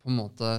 [0.00, 0.50] på en måte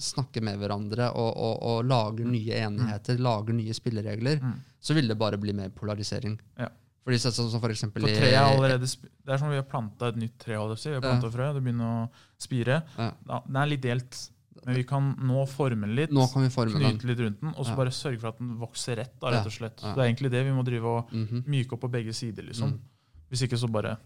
[0.00, 4.58] snakker med hverandre og, og, og lager nye enigheter, lager nye spilleregler, Mm.
[4.80, 6.38] så vil det bare bli mer polarisering.
[6.58, 6.68] Ja.
[7.04, 9.64] Fordi sånn som for eksempel For treet er allerede Det er som om vi har
[9.68, 10.52] planta et nytt tre.
[10.58, 12.82] Vi har planta frø, det begynner å spire.
[12.98, 13.40] Ja.
[13.46, 14.18] Den er litt delt,
[14.66, 16.10] men vi kan nå forme den litt.
[16.10, 17.08] forme knyte den.
[17.08, 17.76] Litt rundt den, og så Ja.
[17.76, 19.18] bare sørge for at den vokser rett.
[19.20, 19.80] da, rett og slett.
[19.82, 19.94] Ja.
[19.94, 21.44] Det er egentlig det vi må drive og Mhm.
[21.46, 22.42] myke opp på begge sider.
[22.42, 22.72] liksom.
[22.72, 22.80] Mm.
[23.30, 23.96] Hvis ikke så bare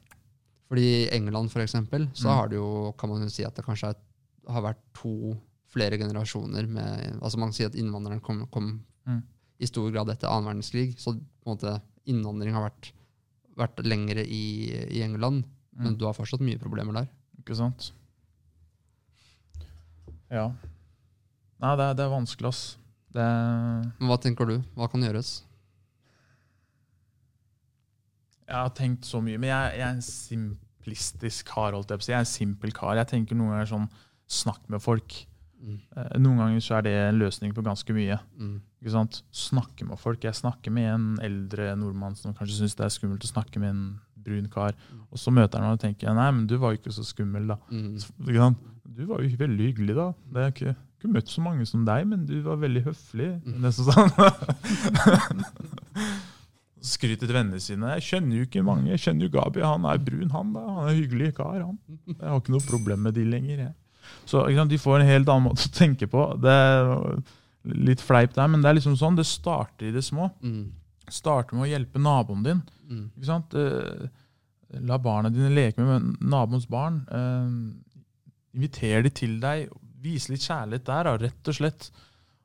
[0.69, 2.35] Fordi i England for eksempel, så Mm.
[2.35, 3.95] har det jo, kan man jo si at det kanskje er,
[4.53, 5.37] har vært to
[5.69, 9.23] flere generasjoner med altså Man sier at innvandreren kom, kom Mm.
[9.61, 12.93] i stor grad etter annen verdenskrig, så på en måte innvandring har vært,
[13.57, 15.45] vært lengre i, i England,
[15.77, 17.09] men mm, du har fortsatt mye problemer der.
[17.41, 17.93] Ikke sant?
[20.33, 20.47] Ja.
[21.63, 22.63] Nei, det er, det er vanskelig, ass.
[23.15, 24.57] Det Men hva tenker du?
[24.75, 25.37] Hva kan gjøres?
[28.45, 31.73] Jeg har tenkt så mye, men jeg, jeg er en simplistisk kar.
[31.73, 32.13] holdt Jeg på å si.
[32.13, 32.99] Jeg er en simpel kar.
[33.01, 33.87] Jeg tenker noen ganger sånn
[34.35, 35.15] Snakk med folk.
[35.61, 35.77] Mm.
[35.97, 38.17] Eh, Noen ganger så er det en løsning på ganske mye.
[38.41, 38.55] Mm.
[38.81, 39.19] Ikke sant?
[39.37, 40.25] Snakke med folk.
[40.25, 43.75] Jeg snakker med en eldre nordmann som kanskje syns det er skummelt å snakke med
[43.75, 43.83] en
[44.25, 44.73] brun kar.
[45.11, 47.47] Og så møter han meg og tenker nei, men du var jo ikke så skummel,
[47.53, 47.59] da.
[47.69, 47.99] Mm.
[48.01, 48.65] Ikke sant?
[48.85, 50.07] Du var jo veldig hyggelig, da.
[50.35, 53.31] Det er ikke, ikke møtt så mange som deg, men du var veldig høflig.
[53.65, 54.11] Nesten sånn.
[56.85, 57.95] Skryter til vennene sine.
[57.97, 58.91] Jeg kjenner jo ikke mange.
[58.93, 59.61] Jeg kjenner jo Gabi.
[59.65, 60.61] Han er brun, han da.
[60.77, 61.79] Han er hyggelig kar, han.
[62.13, 63.59] Jeg har ikke noe problem med de lenger.
[63.65, 63.73] Jeg.
[64.29, 64.73] Så sant?
[64.73, 66.23] De får en helt annen måte å tenke på.
[66.45, 66.93] Det er
[67.89, 69.17] litt fleip der, men det er liksom sånn.
[69.17, 70.29] Det starter i det små.
[70.45, 70.67] Mm.
[71.09, 72.61] Starter med å hjelpe naboen din.
[72.91, 73.07] Mm.
[73.25, 74.05] Eh,
[74.85, 77.01] La barna dine leke med naboens barn.
[78.55, 79.69] Inviter de til deg.
[80.05, 81.91] Vis litt kjærlighet der, da, rett og slett.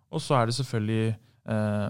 [0.09, 1.09] Og så er det selvfølgelig
[1.53, 1.89] eh,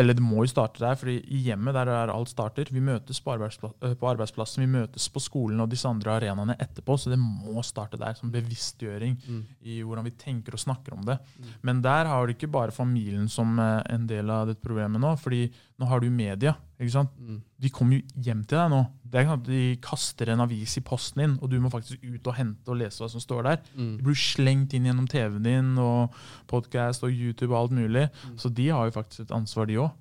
[0.00, 2.68] Eller det må jo starte der, for i hjemmet der er alt starter.
[2.70, 6.54] Vi møtes på, arbeidspla eh, på arbeidsplassen, vi møtes på skolen og disse andre arenaene
[6.62, 6.94] etterpå.
[6.98, 9.42] Så det må starte der, som bevisstgjøring Mm.
[9.66, 11.18] i hvordan vi tenker og snakker om det.
[11.38, 11.48] Mm.
[11.62, 15.14] Men der har du ikke bare familien som eh, en del av dette problemet nå.
[15.18, 16.54] fordi nå har du media.
[16.80, 17.40] Mm.
[17.60, 18.80] De kommer jo hjem til deg nå.
[19.04, 21.70] Det er ikke sånn at De kaster en avis i posten din, og du må
[21.72, 23.64] faktisk ut og hente og lese hva som står der.
[23.74, 23.90] Mm.
[23.98, 26.14] Du blir slengt inn gjennom TV-en din og
[26.50, 28.06] podkast og YouTube og alt mulig.
[28.08, 28.38] Mm.
[28.40, 29.92] Så de har jo faktisk et ansvar, de òg.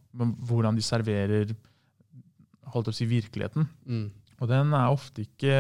[0.48, 1.52] Hvordan de serverer
[2.74, 3.68] holdt å si, virkeligheten.
[3.90, 4.08] Mm.
[4.40, 5.56] Og den er ofte ikke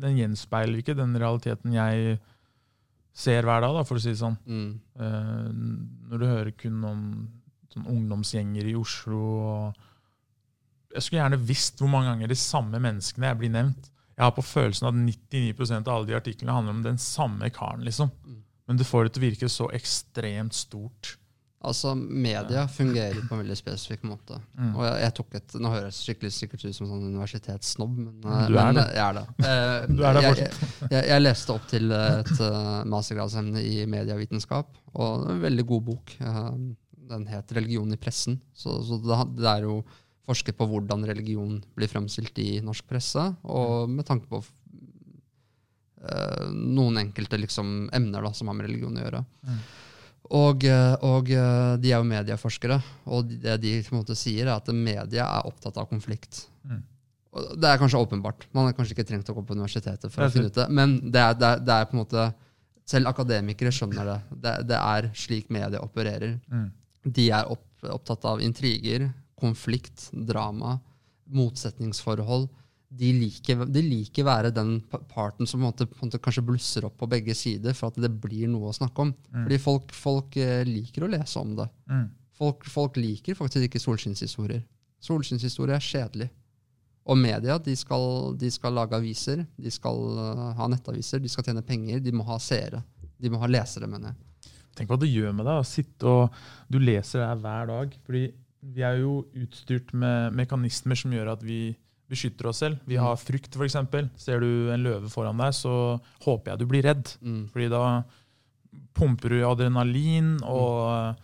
[0.00, 2.16] Den gjenspeiler ikke den realiteten jeg
[3.16, 4.36] ser hver dag, da, for å si det sånn.
[4.44, 4.70] Mm.
[5.00, 5.44] Eh,
[6.10, 7.04] når du hører kun om
[7.72, 9.86] sånn ungdomsgjenger i Oslo og
[10.96, 13.92] Jeg skulle gjerne visst hvor mange ganger de samme menneskene jeg blir nevnt.
[14.16, 17.84] Jeg har på følelsen at 99% av alle de artiklene handler om den samme karen.
[17.84, 18.10] liksom.
[18.24, 18.42] Mm.
[18.66, 21.16] Men det får det til å virke så ekstremt stort.
[21.66, 24.38] Altså, media fungerer på en veldig spesifikk måte.
[24.54, 24.70] Mm.
[24.76, 28.16] Og jeg, jeg tok et, Nå høres jeg skikkelig sikkert ut som sånn universitetssnobb, men,
[28.22, 28.86] Du er men det.
[28.94, 29.24] jeg er det.
[29.50, 30.50] Eh, Du er det jeg,
[30.92, 35.66] jeg, jeg, leste opp til et uh, mastergradsemne i medievitenskap, og det er en veldig
[35.72, 36.16] god bok.
[36.20, 36.50] Eh,
[37.06, 38.38] den het 'Religion i pressen'.
[38.54, 39.80] Så, så det, det er jo
[40.26, 44.40] forsket på hvordan religion blir fremstilt i norsk presse, og med tanke på
[46.02, 49.22] uh, noen enkelte liksom, emner da, som har med religion å gjøre.
[49.46, 49.60] Mm.
[50.34, 52.80] Og, eh, og eh, de er jo medieforskere,
[53.14, 56.46] og det de på en måte sier, er at media er opptatt av konflikt.
[56.66, 56.82] Mm.
[57.60, 58.46] Det er kanskje åpenbart.
[58.56, 60.96] Man har kanskje ikke trengt å gå på universitetet for å finne ut det, men
[61.04, 62.26] det er, det, er, det er på en måte
[62.86, 64.36] Selv akademikere skjønner det.
[64.44, 66.36] Det, det er slik media opererer.
[66.46, 66.68] Mm.
[67.16, 69.08] De er opp, opptatt av intriger,
[69.40, 70.78] konflikt, drama,
[71.26, 72.48] motsetningsforhold.
[72.96, 74.76] de liker, de liker være den
[75.10, 77.90] parten som på en måte, på en måte kanskje blusser opp på begge sider, for
[77.90, 79.10] at det blir noe å snakke om.
[79.32, 81.66] Fordi folk, folk eh, liker å lese om det.
[81.90, 82.06] Mm.
[82.38, 84.62] Folk, folk liker faktisk ikke solskinnshistorier.
[85.02, 86.30] Solskinnshistorie er kjedelig.
[87.06, 91.46] Og media de skal, de skal lage aviser, de skal eh, ha nettaviser, de skal
[91.50, 92.84] tjene penger, de må ha seere.
[93.18, 94.52] De må ha lesere, mener jeg.
[94.76, 96.34] Tenk hva det gjør med deg å sitte og
[96.68, 97.94] Du leser det her hver dag.
[98.06, 98.24] Fordi
[98.62, 101.76] vi er jo utstyrt med mekanismer som gjør at vi
[102.10, 102.78] beskytter oss selv.
[102.86, 103.76] Vi har frykt, f.eks.
[104.22, 107.08] Ser du en løve foran deg, så håper jeg du blir redd.
[107.20, 107.48] Mm.
[107.52, 107.82] Fordi da
[108.96, 111.16] pumper du adrenalin, og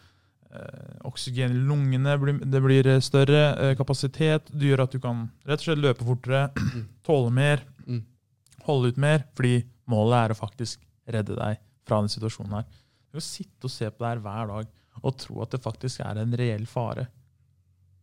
[0.53, 3.43] eh, oksygen i lungene blir, det blir større.
[3.63, 4.51] Eh, kapasitet.
[4.53, 6.49] Det gjør at du kan rett og slett løpe fortere,
[7.09, 8.05] tåle mer, Mm.
[8.69, 9.25] holde ut mer.
[9.35, 9.57] Fordi
[9.91, 12.69] målet er å faktisk redde deg fra den situasjonen her.
[13.11, 14.69] Det å sitte og se på det her hver dag
[15.03, 17.09] og tro at det faktisk er en reell fare.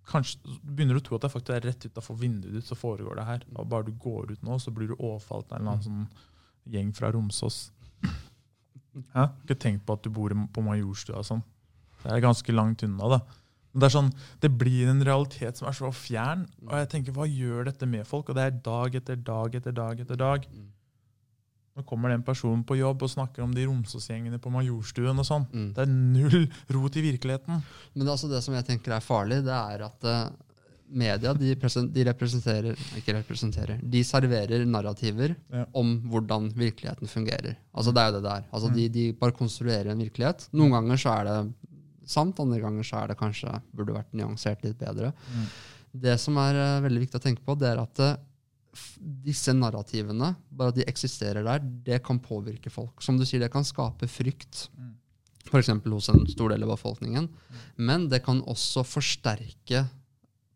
[0.10, 3.20] Kanskje begynner du å tro at det faktisk er rett utafor vinduet ditt så foregår
[3.20, 3.46] det her.
[3.56, 6.74] Og bare du går ut nå, så blir du overfalt av en eller annen sånn
[6.74, 7.60] gjeng fra Romsås.
[9.14, 11.46] Jeg ikke tenkt på at du bor på Majorstua og sånn.
[12.02, 13.20] Det er ganske langt unna, da.
[13.70, 14.10] Men det er sånn,
[14.42, 16.48] det blir en realitet som er så fjern.
[16.66, 18.32] Og jeg tenker, hva gjør dette med folk?
[18.32, 20.48] Og det er dag etter dag etter dag etter dag.
[20.50, 20.70] Mm.
[21.80, 25.26] Nå kommer det en person på jobb og snakker om de Romsåsgjengene på Majorstuen og
[25.28, 25.46] sånn.
[25.54, 25.70] Mm.
[25.78, 27.64] Det er null rot i virkeligheten.
[27.96, 30.30] Men altså det som jeg tenker er farlig, det er at uh,
[30.90, 33.80] media de, de representerer Ikke representerer.
[33.84, 35.66] De serverer narrativer Ja.
[35.78, 37.56] om hvordan virkeligheten fungerer.
[37.72, 38.44] Altså Det er jo det der.
[38.52, 40.48] Altså de, de bare konstruerer en virkelighet.
[40.52, 41.38] Noen ganger så er det
[42.10, 45.14] sant, andre ganger så er det kanskje burde vært nyansert litt bedre.
[45.30, 45.46] Mm.
[46.10, 48.18] Det som er uh, veldig viktig å tenke på, det er at f-
[49.26, 53.02] disse narrativene, bare at de eksisterer der, det kan påvirke folk.
[53.02, 54.68] Som du sier, det kan skape frykt.
[54.78, 54.96] Mm.
[55.50, 55.72] F.eks.
[55.90, 57.28] hos en stor del av befolkningen.
[57.82, 59.86] Men det kan også forsterke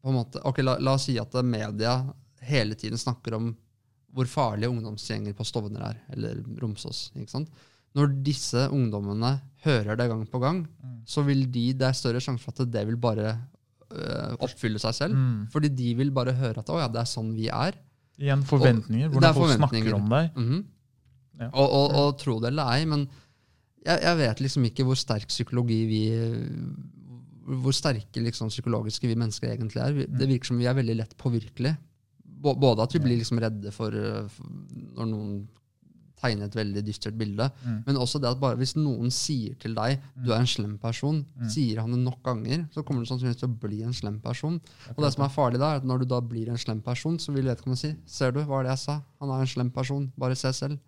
[0.04, 1.96] på en måte, ok, la, la oss si at media
[2.44, 3.54] hele tiden snakker om
[4.14, 7.08] hvor farlige ungdomsgjenger på Stovner er, eller Romsås.
[7.18, 7.50] ikke sant?
[7.98, 9.32] Når disse ungdommene
[9.64, 11.00] hører det gang på gang, Mm.
[11.08, 13.32] så vil de, det er større sjanse for at det vil bare
[13.92, 15.16] øh, oppfylle seg selv.
[15.16, 15.48] Mm.
[15.52, 17.76] Fordi de vil bare høre at å ja, det er sånn vi er.
[18.20, 19.10] Igjen forventninger.
[19.10, 20.32] Hvordan folk snakker om deg.
[20.38, 20.64] Mhm.
[21.40, 21.48] Ja.
[21.50, 23.08] og, og, og tro det eller ei, men
[23.84, 26.02] jeg, jeg vet liksom ikke hvor sterk psykologi vi
[27.44, 29.92] Hvor sterke liksom, psykologiske vi mennesker egentlig er.
[29.98, 31.76] Vi- Det virker som vi er veldig lett påvirkelige.
[32.44, 34.44] Både at vi blir liksom redde for, uh, for
[34.96, 35.48] når noen
[36.22, 37.84] tegner et veldig dystert bilde, Mm.
[37.86, 41.26] men også det at bare hvis noen sier til deg du er en slem person,
[41.40, 41.50] Mm.
[41.50, 44.62] sier han det nok ganger, så kommer du sannsynligvis til å bli en slem person.
[44.96, 47.18] Og det som er farlig da, er at når du da blir en slem person,
[47.18, 49.02] så vil vedkommende si Ser du, hva er det jeg sa?
[49.20, 50.12] Han er en slem person.
[50.18, 50.80] Bare se selv.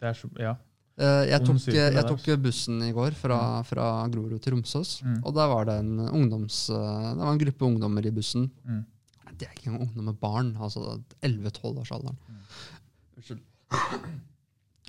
[0.00, 0.54] Det er så, ja.
[0.98, 5.20] Eh, jeg, tok, jeg tok bussen i går fra, fra Grorud til Romsås, Mm.
[5.26, 6.70] og der var det en ungdoms...
[6.70, 8.50] eh, Det var en gruppe ungdommer i bussen.
[8.66, 8.84] Mm.
[9.36, 12.16] Det er ikke engang ungdom med barn, altså 11-12-årsalderen.
[12.28, 12.40] Mm.
[13.18, 13.40] Unnskyld.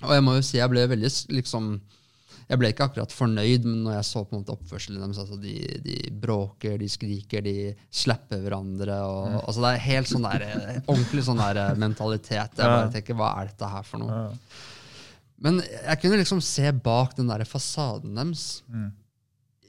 [0.04, 1.78] Og jeg må jo si jeg ble veldig liksom
[2.48, 5.18] jeg ble ikke akkurat fornøyd men når jeg så på en måte oppførselen deres.
[5.20, 8.94] Altså de, de bråker, de skriker, de slapper hverandre.
[9.04, 9.34] Og, Mm.
[9.42, 12.56] altså det er helt sånn der, eh, ordentlig sånn der eh, mentalitet.
[12.56, 14.16] Jeg bare tenker, Hva er dette her for noe?
[14.22, 14.30] Ja.
[15.44, 18.46] Men jeg kunne liksom se bak den der fasaden deres.
[18.72, 18.88] Mm.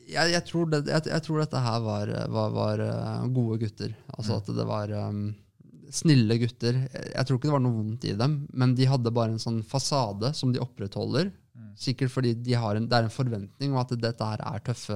[0.10, 3.92] Jeg, jeg, tror det, jeg, jeg tror dette her var, var, var eh, gode gutter.
[4.16, 4.40] Altså Mm.
[4.40, 5.36] at det var um,
[5.92, 6.74] snille gutter.
[6.94, 9.64] Jeg, tror ikke det var noe vondt i dem, men de hadde bare en sånn
[9.66, 11.32] fasade som de opprettholder.
[11.58, 11.72] Mm.
[11.76, 14.96] Sikkert fordi de har en, det er en forventning om at dette her er tøffe,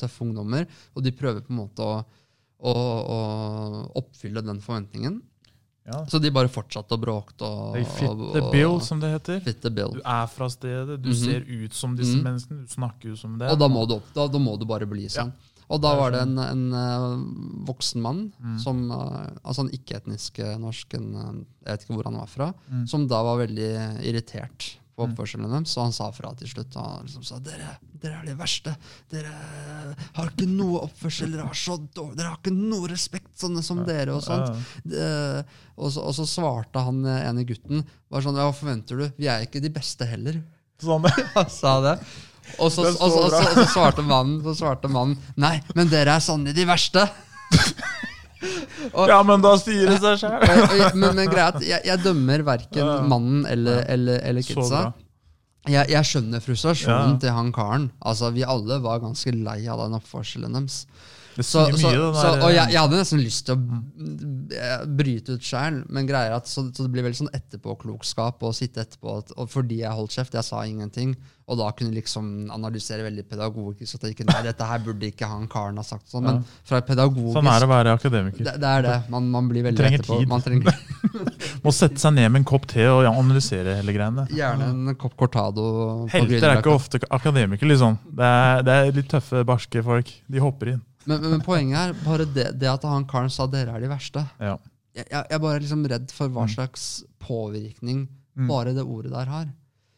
[0.00, 2.00] tøffe ungdommer, og de prøver på en måte å,
[2.64, 3.20] å, å
[4.00, 5.20] oppfylle den forventningen.
[5.84, 5.98] Ja.
[6.08, 7.34] Så de bare fortsatte å bråke.
[7.44, 9.40] Og, They fit og- the og- bill, som det heter.
[9.44, 9.92] Fit the bill.
[9.92, 11.14] Du er fra stedet, du Mhm.
[11.14, 12.22] ser ut som disse Mhm.
[12.24, 13.50] menneskene, du snakker jo som det.
[13.50, 15.30] Og da må du, opp, da, da må du bare bli sånn.
[15.74, 17.08] Og da var det en, en eh,
[17.66, 18.58] voksen mann, Mm.
[18.62, 21.10] som, eh, altså en ikke-etnisk eh, norsk, en,
[21.64, 22.86] jeg vet ikke hvor han var fra, Mm.
[22.88, 23.68] som da var veldig
[24.06, 25.10] irritert på Mm.
[25.16, 26.74] oppførselen deres, så han sa fra til slutt.
[26.78, 28.76] Han liksom sa dere, dere er de verste.
[29.10, 29.32] Dere
[30.14, 33.80] har ikke noe oppførsel, dere har, så dårlig, dere har ikke noe respekt, sånne som
[33.84, 34.14] dere.
[34.14, 34.54] og sånt.
[34.86, 35.44] De,
[35.76, 39.08] og, så, og så svarte han ene gutten bare sånn, ja, hva forventer du?
[39.18, 40.38] Vi er ikke de beste heller.
[40.78, 41.02] Sånn.
[41.48, 41.96] Sa det.
[42.58, 45.88] Og så, og, så og, så, og så svarte mannen så svarte mannen Nei, men
[45.90, 47.06] dere er sannelig de verste.
[49.08, 50.42] Ja, men da sier det seg sjøl.
[51.00, 54.84] Men, men greit, jeg, jeg dømmer verken mannen eller, eller, eller kidsa.
[55.64, 57.20] Jeg, jeg skjønner frustrasjonen Ja.
[57.22, 57.86] til han karen.
[58.04, 60.82] Altså, Vi alle var ganske lei av den oppførselen deres.
[61.34, 63.78] Så, så, så, og jeg, jeg hadde nesten lyst til å
[64.54, 68.52] eh, bryte ut sjæl, men greier at, så, så det blir veldig sånn etterpåklokskap å
[68.54, 72.28] sitte etterpå og, og fordi jeg holdt kjeft, jeg sa ingenting, og da kunne liksom
[72.54, 76.08] analysere veldig pedagogisk at jeg ikke, nei, dette her burde ikke han karen ha sagt
[76.08, 78.44] sånn, men fra pedagogisk Sånn er det å være akademiker.
[78.46, 78.94] det, det er det.
[79.12, 80.18] Man, man blir veldig trenger etterpå.
[80.22, 80.28] tid.
[80.32, 80.78] Man trenger,
[81.66, 84.24] Må sette seg ned med en kopp te og analysere hele greiene.
[84.32, 85.66] Gjerne en kopp cortado.
[86.12, 87.98] Helter er ikke ofte akademikere, liksom.
[88.08, 90.12] Det er, det er litt tøffe, barske folk.
[90.32, 90.82] De hopper inn.
[91.04, 93.90] Men, men, men poenget er bare det, det at han karen sa dere er de
[93.92, 94.24] verste.
[94.40, 94.56] Ja.
[94.96, 96.54] Jeg, jeg, jeg er bare liksom redd for hva Mm.
[96.56, 96.84] slags
[97.20, 98.48] påvirkning Mm.
[98.50, 99.44] bare det ordet der har.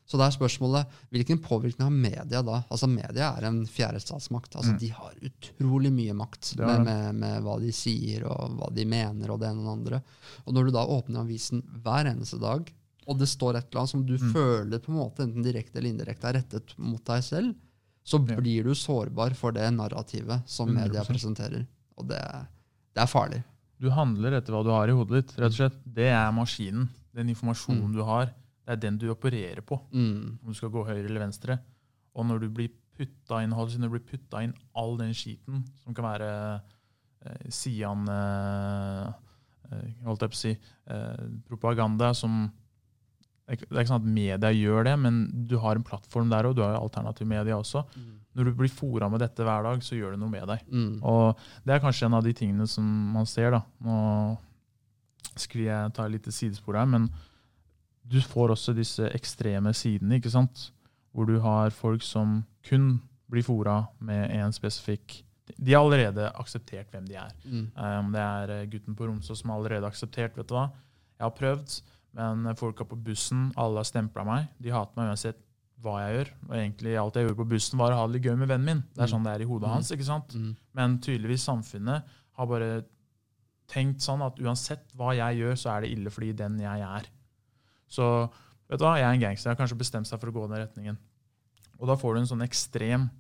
[0.06, 2.60] Så det er spørsmålet hvilken påvirkning har media da?
[2.70, 4.54] Altså Media er en fjerde statsmakt.
[4.54, 4.78] Altså Mm.
[4.78, 9.30] De har utrolig mye makt med, med, med hva de sier og hva de mener
[9.34, 10.02] og det ene og det andre.
[10.46, 12.70] Og når du da åpner avisen hver eneste dag,
[13.06, 14.32] og det står et eller annet som du Mm.
[14.32, 17.54] føler på en måte enten direkte eller indirekte er rettet mot deg selv,
[18.06, 21.06] så blir du sårbar for det narrativet som media 100%.
[21.10, 21.66] presenterer.
[21.98, 22.22] Og det,
[22.94, 23.42] det er farlig.
[23.80, 25.34] Du handler etter hva du har i hodet ditt.
[25.38, 25.78] rett og slett.
[25.84, 26.88] Det er maskinen.
[27.14, 27.92] Den informasjonen Mm.
[27.94, 28.30] du har,
[28.66, 29.78] det er den du opererer på.
[29.94, 30.38] Mm.
[30.42, 31.60] Om du skal gå høyre eller venstre.
[32.18, 35.94] Og når du blir putta inn, når du blir putta inn all den skiten som
[35.94, 39.10] kan være eh, Sian eh,
[39.70, 42.46] eh, Holdt jeg på å si eh, propaganda som
[43.46, 46.56] Det er ikke sånn at media gjør det, men du har en plattform der òg.
[46.58, 47.84] Du har jo alternativ media også.
[48.34, 50.64] Når du blir fora med dette hver dag, så gjør det noe med deg.
[50.66, 50.96] Mm.
[51.06, 53.54] Og det er kanskje en av de tingene som man ser.
[53.54, 53.62] da.
[53.86, 54.00] Nå
[55.38, 57.06] skulle jeg ta et lite sidespor her, men
[58.08, 60.70] du får også disse ekstreme sidene, ikke sant?
[61.12, 65.22] Hvor du har folk som kun blir fora med en spesifikk
[65.58, 67.32] De har allerede akseptert hvem de er.
[67.44, 67.70] Mm.
[67.78, 70.36] Um, det er eh, gutten på Romsås som har allerede akseptert.
[70.36, 70.68] vet du hva?
[71.18, 71.76] Jeg har prøvd,
[72.18, 74.48] men folka på bussen, alle har stempla meg.
[74.58, 75.38] De hater meg uansett
[75.82, 76.30] hva jeg gjør.
[76.48, 78.64] Og egentlig alt jeg gjorde på bussen, var å ha det litt gøy med vennen
[78.66, 78.82] min.
[78.94, 79.12] Det er Mm.
[79.14, 79.74] sånn det er i hodet Mm.
[79.74, 79.90] hans.
[79.92, 80.28] ikke sant?
[80.34, 80.56] Mm.
[80.74, 82.84] Men tydeligvis samfunnet har bare
[83.68, 87.06] tenkt sånn at uansett hva jeg gjør, så er det ille fordi den jeg er.
[87.88, 88.06] Så
[88.66, 89.50] vet du hva, jeg er en gangster.
[89.50, 90.98] Jeg har kanskje bestemt seg for å gå den retningen.
[91.76, 93.10] Og da får du en sånn ekstrem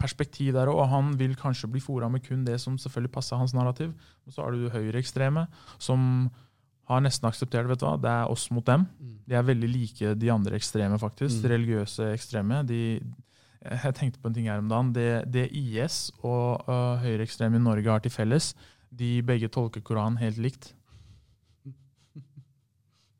[0.00, 3.54] perspektiv der òg, han vil kanskje bli fora med kun det som selvfølgelig passer hans
[3.56, 3.92] narrativ.
[4.26, 5.46] Og så har du høyreekstreme,
[5.78, 6.30] som
[6.90, 8.86] har nesten akseptert vet du hva, det er oss mot dem.
[8.98, 9.16] Mm.
[9.28, 11.36] De er veldig like de andre ekstreme, faktisk.
[11.36, 11.42] Mm.
[11.42, 12.62] De religiøse ekstreme.
[12.66, 12.80] De,
[13.60, 14.92] jeg tenkte på en ting her om dagen.
[14.96, 18.54] Det, det IS og uh, høyreekstreme i Norge har til felles,
[18.90, 20.72] de begge tolker Koranen helt likt.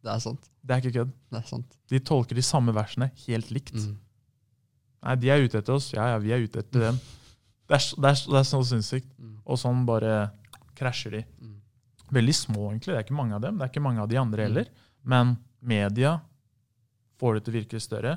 [0.03, 0.47] Det er sant.
[0.65, 1.11] Det er ikke kødd.
[1.31, 1.75] Det er sant.
[1.93, 3.75] De tolker de samme versene helt likt.
[3.77, 3.97] Mm.
[5.05, 5.91] Nei, de er ute etter oss.
[5.93, 7.01] Ja, ja, vi er ute etter dem.
[7.71, 9.11] Det er, det er, det er så sinnssykt.
[9.21, 9.37] Mm.
[9.45, 10.15] Og sånn bare
[10.81, 11.23] krasjer de.
[11.41, 11.57] Mm.
[12.17, 12.95] Veldig små, egentlig.
[12.95, 13.59] Det er ikke mange av dem.
[13.61, 14.49] Det er ikke mange av de andre Mm.
[14.49, 14.71] heller.
[15.05, 16.17] Men media
[17.21, 18.17] får det til å virke større.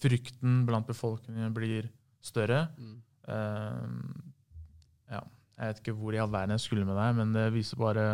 [0.00, 1.88] Frykten blant befolkningen blir
[2.22, 2.68] større.
[3.26, 3.86] Eh,
[5.10, 5.20] ja,
[5.58, 8.06] jeg vet ikke hvor i all verden jeg skulle med deg, men det viser bare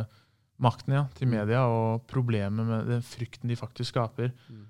[0.62, 1.35] makten ja, til Mm.
[1.38, 4.33] media og problemet med den frykten de faktisk skaper.
[4.48, 4.66] Mm.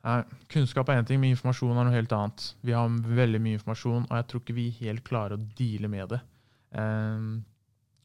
[0.00, 2.54] Nei, kunnskap er én ting, men informasjon er noe helt annet.
[2.64, 6.08] Vi har veldig mye informasjon, og jeg tror ikke vi helt klarer å deale med
[6.14, 6.20] det.
[6.72, 7.44] Um,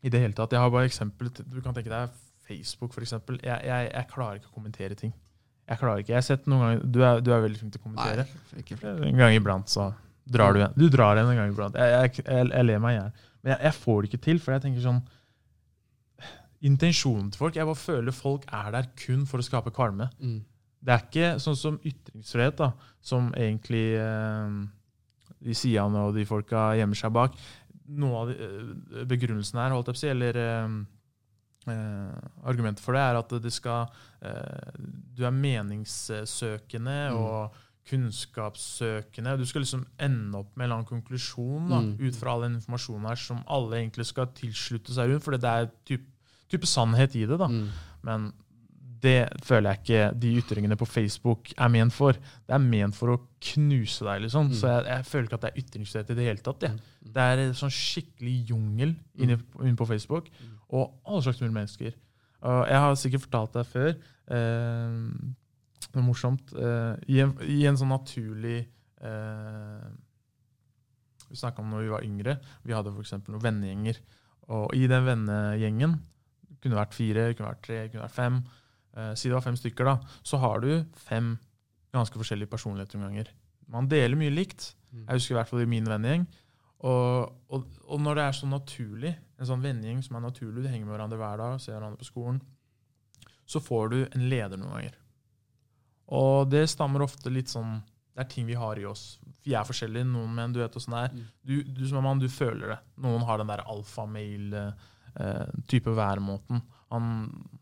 [0.04, 0.52] I det hele tatt.
[0.52, 1.30] Jeg har bare eksempel.
[1.32, 2.10] Du kan tenke deg
[2.46, 3.16] Facebook, f.eks.
[3.16, 5.14] Jeg, jeg, jeg klarer ikke å kommentere ting.
[5.66, 6.12] Jeg klarer ikke.
[6.14, 8.26] Jeg har sett noen ganger, Du er, du er veldig flink til å kommentere.
[8.28, 9.06] Nei, ikke flink.
[9.08, 9.88] En gang iblant så
[10.30, 10.76] drar du en.
[10.78, 11.80] Du drar en en gang iblant.
[11.80, 13.24] Jeg, jeg, ler meg i hjel.
[13.46, 15.02] Men jeg får det ikke til, for jeg tenker sånn
[16.62, 20.10] Intensjonen til folk Jeg bare føler folk er der kun for å skape kvalme.
[20.20, 20.42] Mm.
[20.86, 24.66] Det er ikke sånn som ytringsfrihet, da, som egentlig eh,
[25.42, 27.36] de sidene og de folka gjemmer seg bak.
[27.88, 30.78] Noe av de, eh, begrunnelsen her, holdt jeg på å si, eller eh,
[31.74, 32.16] eh,
[32.46, 33.88] argumentet for det, er at det skal
[34.22, 34.72] eh,
[35.16, 37.18] Du er meningssøkende Mm.
[37.18, 37.52] og
[37.86, 39.38] kunnskapssøkende.
[39.38, 42.00] Du skal liksom ende opp med en eller annen konklusjon da, Mm.
[42.08, 45.44] ut fra all den informasjonen her som alle egentlig skal tilslutte seg rundt, for det
[45.46, 46.06] er type,
[46.52, 47.38] type sannhet i det.
[47.42, 47.48] da.
[47.52, 47.70] Mm.
[48.06, 48.34] Men
[49.06, 52.18] det føler jeg ikke de ytringene på Facebook er ment for.
[52.18, 53.18] Det er ment for å
[53.52, 54.50] knuse deg, liksom.
[54.50, 54.56] Mm.
[54.58, 56.66] Så jeg, jeg føler ikke at det er ytringsfrihet i det hele tatt.
[56.66, 56.78] jeg.
[56.80, 57.12] Mm.
[57.18, 60.32] Det er en sånn skikkelig jungel inne, inne på Facebook.
[60.40, 60.56] Mm.
[60.80, 61.98] Og alle slags mulige mennesker.
[62.46, 63.92] Og jeg har sikkert fortalt deg før
[64.38, 64.98] eh,
[65.86, 66.52] Det er morsomt.
[66.54, 68.58] eh, i, en, I en sånn naturlig
[69.02, 69.86] eh,
[71.30, 72.36] Vi snakka om når vi var yngre.
[72.66, 73.16] Vi hadde f.eks.
[73.30, 74.02] noen vennegjenger.
[74.56, 75.96] Og i den vennegjengen
[76.66, 78.40] kunne vært fire, kunne vært tre, kunne vært fem.
[78.96, 80.16] Eh, si det var fem stykker, da.
[80.26, 80.72] Så har du
[81.06, 81.36] fem
[81.96, 83.32] ganske forskjellige personligheter noen ganger.
[83.72, 84.74] Man deler mye likt.
[84.92, 85.06] Mm.
[85.06, 86.26] Jeg husker i hvert fall i min vennegjeng.
[86.86, 90.70] Og, og, og når det er så naturlig, en sånn vennegjeng som er naturlig, du
[90.70, 92.42] henger med hverandre hver dag, ser hverandre på skolen,
[93.46, 94.98] så får du en leder noen ganger.
[96.16, 97.80] Og det stammer ofte litt sånn
[98.14, 99.18] Det er ting vi har i oss.
[99.44, 100.08] Vi er forskjellige.
[100.08, 101.16] Noen menn, du vet åssen det er.
[101.16, 101.24] Mm.
[101.50, 102.78] Du, du som er mann, du føler det.
[103.04, 103.64] Noen har den der
[105.16, 106.62] alfamail-type væremåten.
[106.94, 107.04] Han,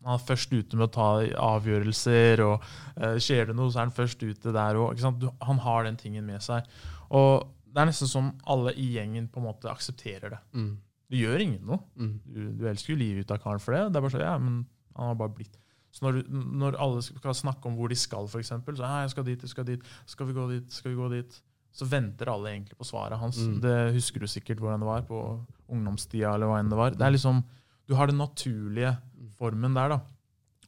[0.04, 2.62] han er først ute med å ta avgjørelser, og
[3.00, 5.00] eh, skjer det noe, så er han først ute der òg.
[5.48, 6.66] Han har den tingen med seg.
[7.14, 10.40] Og det er nesten som alle i gjengen på en måte aksepterer det.
[10.54, 10.72] Mm.
[11.10, 11.80] Det gjør ingen noe.
[11.98, 12.14] Mm.
[12.24, 13.88] Du, du elsker jo livet ut av karen for det.
[13.90, 14.62] Det er bare så, ja, men
[14.94, 15.58] han har bare blitt.
[15.94, 19.26] Så når, når alle skal snakke om hvor de skal, eksempel, så ja, jeg skal
[19.28, 21.36] dit, jeg skal dit, skal vi gå dit, skal vi gå dit,
[21.74, 23.40] så venter alle egentlig på svaret hans.
[23.42, 23.58] Mm.
[23.64, 25.20] Det husker du sikkert hvordan det var på
[25.74, 26.94] ungdomstida, eller hva enn det var.
[26.94, 27.42] Det er liksom,
[27.90, 28.94] du har den naturlige
[29.38, 29.98] formen der, da.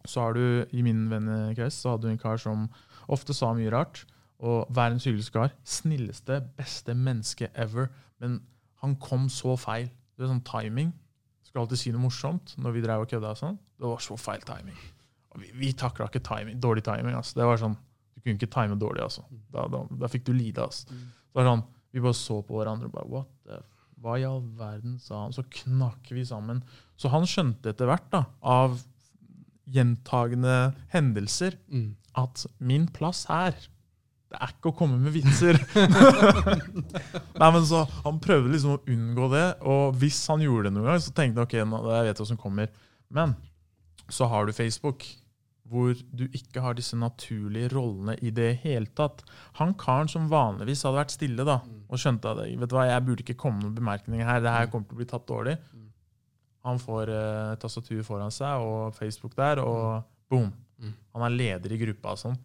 [0.06, 2.66] Så har du, i min vennekrets, så hadde du en kar som
[3.12, 4.02] ofte sa mye rart,
[4.42, 5.54] og verdens hyggeligste kar.
[5.66, 7.88] Snilleste, beste menneske ever.
[8.22, 8.40] Men
[8.82, 9.88] han kom så feil.
[10.16, 10.92] Det er sånn timing.
[11.46, 13.32] Skulle alltid si noe morsomt når vi drev og kødda.
[13.32, 13.58] og sånn.
[13.78, 14.76] Det var så feil timing.
[15.36, 17.16] Vi vi takla ikke timing, dårlig timing.
[17.16, 17.38] Altså.
[17.38, 17.76] Det var sånn,
[18.26, 19.02] kunne ikke time dårlig.
[19.06, 19.22] altså.
[19.54, 20.66] Da, da, da fikk du lide.
[20.66, 20.90] altså.
[20.90, 21.06] Mm.
[21.30, 21.64] Det var sånn,
[21.96, 23.62] Vi bare så på hverandre og bare What the
[24.04, 25.32] Hva i all verden sa han?
[25.32, 26.58] Så knakk vi sammen.
[27.00, 28.74] Så han skjønte etter hvert, da, av
[29.72, 31.94] gjentagende hendelser, Mm.
[32.14, 33.56] at min plass her
[34.30, 35.54] det er ikke å komme med vitser.
[37.40, 40.88] Nei, men så Han prøvde liksom å unngå det, og hvis han gjorde det noen
[40.90, 42.72] gang, så tenkte han ok, nå, jeg vet hva som kommer.
[43.14, 43.36] Men
[44.10, 45.06] så har du Facebook,
[45.70, 49.24] hvor du ikke har disse naturlige rollene i det hele tatt.
[49.58, 53.06] Han karen som vanligvis hadde vært stille da, og skjønte at vet du hva, jeg
[53.06, 55.56] burde ikke komme med noen bemerkninger her, det her kommer til å bli tatt dårlig.
[55.74, 55.88] Mm.
[56.70, 60.52] Han får eh, tastatur foran seg og Facebook der, og boom.
[60.82, 60.94] Mm.
[61.16, 62.38] Han er leder i gruppa og sånn.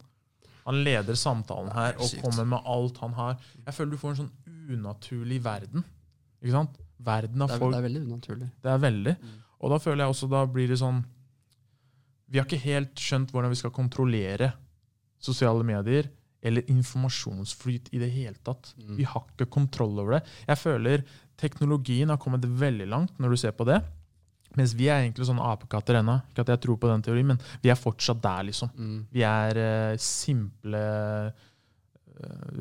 [0.66, 3.40] Han leder samtalen her og kommer med alt han har.
[3.66, 4.34] Jeg føler du får en sånn
[4.72, 5.86] unaturlig verden.
[6.42, 6.78] Ikke sant?
[7.02, 7.74] Verden av folk.
[7.74, 8.52] det er veldig unaturlig.
[8.62, 9.16] Det er veldig.
[9.18, 9.40] Mm.
[9.62, 11.02] Og da føler jeg også da blir det sånn
[12.32, 14.54] Vi har ikke helt skjønt hvordan vi skal kontrollere
[15.22, 16.08] sosiale medier
[16.42, 18.72] eller informasjonsflyt i det hele tatt.
[18.80, 18.96] Mm.
[18.98, 20.22] Vi har ikke kontroll over det.
[20.48, 21.04] Jeg føler
[21.42, 23.82] teknologien har kommet veldig langt når du ser på det.
[24.58, 26.18] Mens vi er egentlig sånne apekatter ennå.
[26.32, 28.72] Ikke at jeg tror på den teorien, men vi er fortsatt der, liksom.
[28.76, 28.98] Mm.
[29.14, 31.52] Vi er uh, simple uh,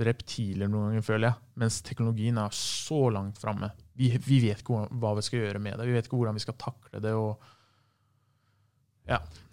[0.06, 1.48] reptiler noen ganger, føler jeg.
[1.62, 3.72] Mens teknologien er så langt framme.
[3.98, 5.88] Vi, vi vet ikke hva, vi skal gjøre med det.
[5.88, 7.16] Vi vet ikke hvordan vi skal takle det.
[7.16, 7.56] og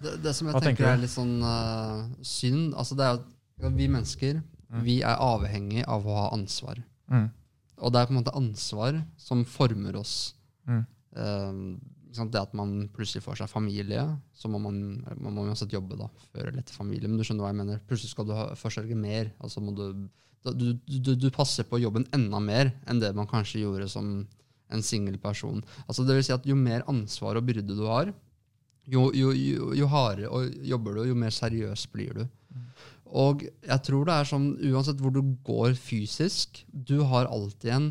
[0.04, 3.18] Det, det som jeg Hva tenker, tenker er litt sånn uh, synd altså det er
[3.18, 4.82] at Vi mennesker Mm.
[4.84, 6.82] vi er avhengig av å ha ansvar.
[7.10, 7.28] mm,
[7.80, 10.34] Og det er på en måte ansvar som former oss.
[10.68, 10.86] Mm.
[11.16, 11.78] Uh,
[12.18, 14.02] det at man plutselig får seg familie,
[14.34, 17.08] så må man, man må uansett jobbe da, før eller etter familie.
[17.08, 17.82] Men du skjønner hva jeg mener.
[17.86, 19.30] Plutselig skal du ha, forsørge mer.
[19.40, 20.10] altså må du,
[20.50, 24.26] du, du, du passer på jobben enda mer enn det man kanskje gjorde som
[24.74, 25.62] en singel person.
[25.86, 28.10] Altså det vil si at Jo mer ansvar og byrde du har,
[28.88, 29.34] jo, jo,
[29.76, 32.26] jo, hardere jobber du, jo mer seriøs blir du.
[33.08, 37.90] Og jeg tror det er sånn, uansett hvor du går fysisk, du har alltid en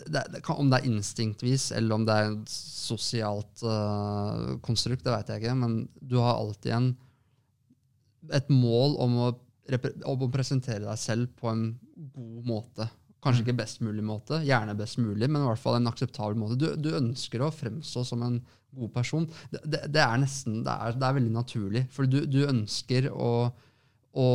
[0.00, 5.12] det, det Om det er instinktvis, eller om det er et sosialt uh, konstrukt, det
[5.12, 6.86] vet jeg ikke, men du har alltid en,
[8.32, 9.28] et mål om å,
[10.08, 11.66] om å presentere deg selv på en
[12.14, 12.88] god måte.
[13.20, 16.56] Kanskje ikke best mulig måte, gjerne best mulig, men i hvert fall en akseptabel måte.
[16.56, 18.40] Du, du ønsker å fremstå som en
[18.76, 19.26] god person.
[19.50, 23.10] Det, det, det er nesten, det er, det er veldig naturlig, for du, du ønsker
[23.14, 23.32] å
[24.10, 24.26] å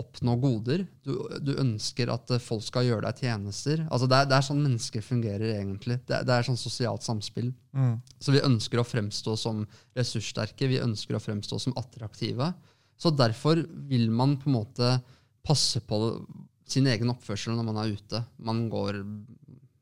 [0.00, 0.86] oppnå goder.
[1.04, 1.10] Du,
[1.44, 3.82] du ønsker at folk skal gjøre deg tjenester.
[3.90, 5.98] Altså det, er, det er sånn mennesker fungerer egentlig.
[6.08, 7.50] Det, det er sånn sosialt samspill.
[7.76, 9.60] mm, Så vi ønsker å fremstå som
[9.98, 12.48] ressurssterke, vi ønsker å fremstå som attraktive.
[12.98, 14.94] Så derfor vil man på en måte
[15.44, 16.00] passe på
[16.68, 18.22] sin egen oppførsel når man er ute.
[18.40, 19.02] Man, går,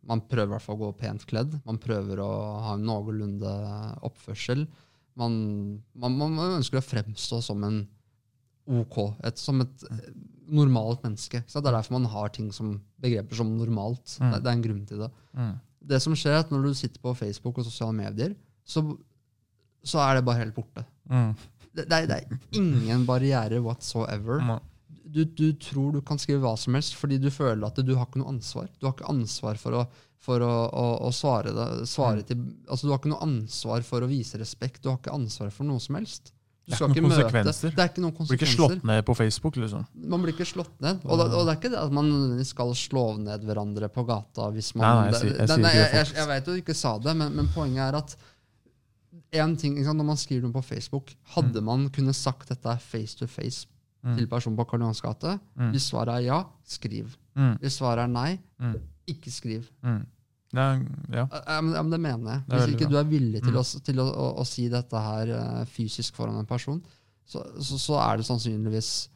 [0.06, 1.56] man prøver i hvert fall å gå pent kledd.
[1.66, 2.30] Man prøver å
[2.66, 3.52] ha en noenlunde
[4.06, 4.66] oppførsel.
[5.18, 5.36] Man,
[5.96, 7.82] man, man ønsker å fremstå som en
[8.66, 8.96] OK,
[9.26, 10.06] et, som et eh,
[10.50, 11.42] normalt menneske.
[11.46, 14.16] Så det er derfor man har ting som begreper som normalt.
[14.18, 14.32] Mm.
[14.32, 15.52] Det, det er en grunn til det mm,
[15.86, 18.32] det som skjer er at når du sitter på Facebook og sosiale medier,
[18.66, 18.82] så,
[19.86, 20.82] så er det bare helt borte.
[21.06, 21.28] mm,
[21.76, 24.42] Det, det, er, det er ingen barriere whatsoever.
[25.06, 27.94] Mm, Du, du tror du kan skrive hva som helst fordi du føler at du
[27.94, 28.68] har ikke noe ansvar.
[28.80, 29.86] Du har ikke ansvar for å,
[30.18, 32.26] for å, å, å svare, det, svare Mm.
[32.26, 34.82] til altså Du har ikke noe ansvar for å vise respekt.
[34.82, 36.32] Du har ikke ansvar for noe som helst.
[36.66, 37.70] Du Det er ikke noen møte- konsekvenser.
[37.76, 38.36] Det er ikke noen konsekvenser.
[38.36, 39.84] Blir ikke slått ned på Facebook, liksom.
[39.94, 40.98] Man blir ikke slått ned.
[41.04, 42.08] Og, det, og det er ikke det at man
[42.44, 45.62] skal slå ned hverandre på gata hvis man Nei, nei, jeg sier- jeg sier ikke
[45.62, 46.16] det, jeg, jeg, faktisk.
[46.16, 48.16] jeg vet jo du ikke sa det, men, men poenget er at
[49.36, 53.26] en ting, Når man skriver noe på Facebook, hadde man kunnet sagt dette face to
[53.26, 53.66] face
[54.04, 54.16] Mm.
[54.18, 55.38] til personen på Karl Johans gate?
[55.56, 55.70] Mm.
[55.74, 57.16] Hvis svaret er ja, skriv.
[57.34, 58.74] Mm, Hvis svaret er nei, mm,
[59.08, 59.64] ikke skriv.
[59.82, 60.04] mm.
[60.56, 60.78] Er,
[61.12, 61.24] ja.
[61.26, 62.42] Ja, men, ja, men det mener jeg.
[62.46, 62.92] Det Hvis ikke bra.
[62.92, 63.58] du er villig til, Mm.
[63.58, 66.78] å, til å, å, å si dette her uh, fysisk foran en person,
[67.26, 69.08] så, så, så er det sannsynligvis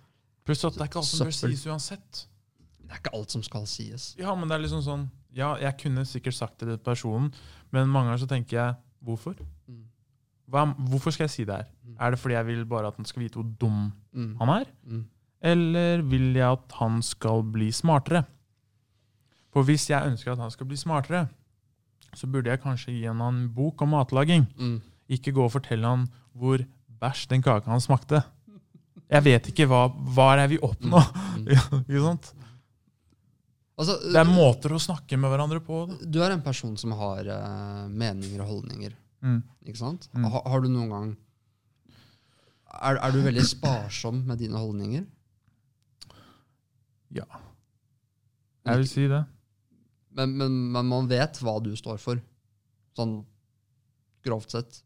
[0.45, 2.27] Pluss at det er ikke alt som bør sies uansett.
[2.83, 4.15] Det er ikke alt som skal sies.
[4.19, 7.31] Ja, men det er liksom sånn Ja, jeg kunne sikkert sagt det til personen,
[7.71, 8.75] men mange ganger så tenker jeg
[9.07, 9.37] hvorfor?
[10.51, 11.69] Hva, hvorfor skal jeg si det her?
[11.87, 11.97] Mm.
[12.01, 14.33] Er det fordi jeg vil bare at han skal vite hvor dum Mm.
[14.41, 14.65] han er?
[14.87, 15.05] Mm.
[15.43, 18.25] Eller vil jeg at han skal bli smartere?
[19.55, 21.29] For hvis jeg ønsker at han skal bli smartere,
[22.15, 24.49] så burde jeg kanskje gi han en bok om matlaging.
[24.59, 24.81] Mm.
[25.11, 26.59] Ikke gå og fortelle han hvor
[27.01, 28.23] bæsj den kaka han smakte.
[29.11, 31.01] Jeg vet ikke hva, hva er det jeg vil oppnå.
[31.87, 32.33] Ikke sant?
[33.81, 35.87] Altså, Det er måter å snakke med hverandre på.
[35.89, 35.97] Da.
[36.05, 38.93] du er en person som har uh, meninger og holdninger.
[39.23, 39.43] Mm.
[39.69, 40.07] Ikke sant?
[40.17, 40.25] Mm.
[40.33, 41.11] Ha, har du noen gang
[42.81, 45.03] er, er du veldig sparsom med dine holdninger?
[47.11, 47.27] Ja,
[48.69, 49.25] jeg vil si det.
[50.15, 52.21] Men, men, men man vet hva du står for.
[52.99, 53.17] Sånn
[54.27, 54.81] grovt sett.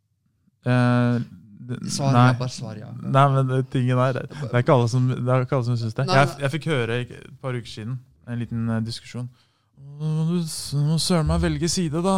[0.65, 1.19] Eh,
[1.65, 2.27] det- Svar nei.
[2.31, 2.91] ja, bare svar ja.
[3.03, 5.77] Nei, men det, tingen er, det er ikke alle som, det er ikke alle som
[5.81, 6.07] syns det.
[6.09, 9.29] Nei, Jeg, jeg fikk høre et par uker siden en liten eh, diskusjon.
[9.75, 10.11] «Å,
[10.41, 12.17] Du må søren meg velge side, da!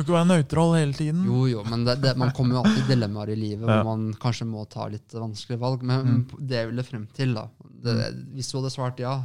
[0.00, 1.24] Du kan ikke være nøytral hele tiden.
[1.28, 4.06] Jo, jo, men det, det, man kommer jo alltid i dilemmaer i livet hvor man
[4.22, 5.82] kanskje må ta litt vanskelige valg.
[5.84, 6.22] Men Mm.
[6.48, 7.46] det jeg ville frem til, da
[7.84, 7.96] det,
[8.34, 9.18] Hvis du hadde svart ja,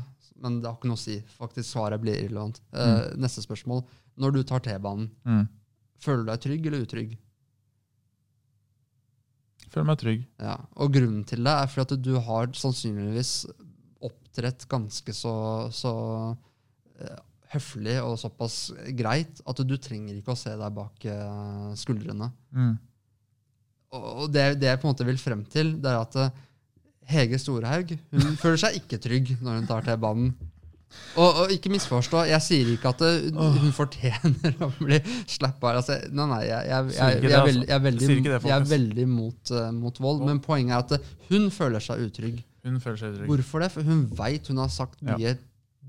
[0.43, 1.21] men det har ikke noe å si.
[1.39, 2.59] Faktisk svaret blir irrelevant.
[2.75, 3.85] Eh, neste spørsmål.
[4.19, 5.47] Når du tar T-banen, Mm.
[5.99, 7.17] føler du deg trygg eller utrygg?
[9.71, 10.25] Føler meg trygg.
[10.39, 13.45] Ja, og grunnen til det er fordi at du har sannsynligvis
[14.05, 15.33] opptrett ganske så,
[15.73, 15.91] så
[16.99, 17.17] eh,
[17.53, 18.57] høflig og såpass
[18.97, 22.31] greit at du trenger ikke å se deg bak eh, skuldrene.
[22.55, 22.73] Mm.
[23.95, 26.43] Og det, det jeg på en måte vil frem til, det er at eh,
[27.15, 30.33] Hege Storhaug hun føler seg ikke trygg når hun tar T-banen.
[31.19, 34.99] Og, og ikke misforstå, jeg sier ikke at hun, hun fortjener å bli
[35.31, 35.73] slappa.
[35.79, 37.71] Altså, nei, nei, jeg, jeg, jeg, jeg, er veldig, altså.
[37.71, 40.23] jeg er veldig, jeg er mot, uh, mot vold.
[40.29, 42.39] Men poenget er at eh, hun føler seg utrygg.
[42.65, 43.27] Hun føler seg utrygg.
[43.33, 43.71] Hvorfor det?
[43.75, 45.35] For hun veit hun har sagt mye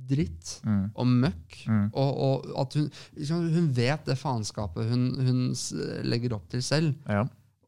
[0.09, 0.91] dritt Mm.
[0.95, 1.57] og møkk.
[1.69, 1.87] Mm.
[1.95, 5.41] Og, og at hun, liksom, hun vet det faenskapet hun, hun
[6.07, 6.95] legger opp til selv.
[7.09, 7.25] Ja.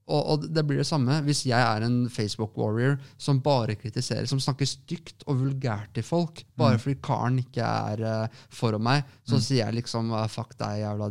[0.09, 4.41] Og, og det blir det samme hvis jeg er en Facebook-warrior som bare kritiserer, som
[4.41, 9.37] snakker stygt og vulgært til folk, bare fordi karen ikke er uh, for meg, så
[9.37, 11.11] sier jeg liksom uh, 'fuck deg, jævla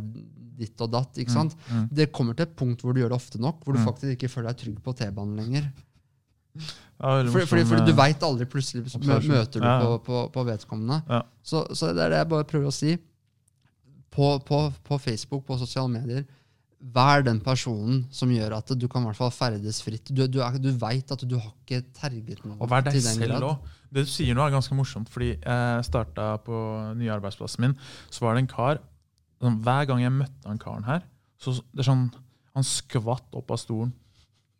[0.58, 1.14] ditt og datt'.
[1.22, 1.54] ikke sant?
[1.70, 1.84] Mm.
[1.94, 3.86] Det kommer til et punkt hvor du gjør det ofte nok, hvor du Mm.
[3.86, 5.70] faktisk ikke føler deg trygg på T-banen lenger.
[6.98, 9.84] Ja, Fordi, fordi, fordi du eh, veit aldri plutselig mø, møter du Ja, ja.
[9.86, 10.96] på, på, på vedkommende.
[11.08, 11.20] Ja.
[11.46, 12.96] Så, så det er det jeg bare prøver å si.
[14.10, 16.24] På, på, på Facebook, på sosiale medier,
[16.94, 20.10] vær den personen som gjør at du kan i hvert fall ferdes fritt.
[20.14, 22.56] Du, du, er- du veit at du har ikke terget noe.
[22.62, 23.68] Og vær deg selv òg.
[23.94, 25.08] Det du sier nå, er ganske morsomt.
[25.12, 26.58] Fordi jeg starta på
[26.98, 27.76] nye arbeidsplassen min,
[28.10, 28.82] så var det en kar
[29.38, 31.04] sånn, Hver gang jeg møtte han karen her,
[31.38, 32.08] så det er sånn,
[32.58, 33.94] han skvatt opp av stolen.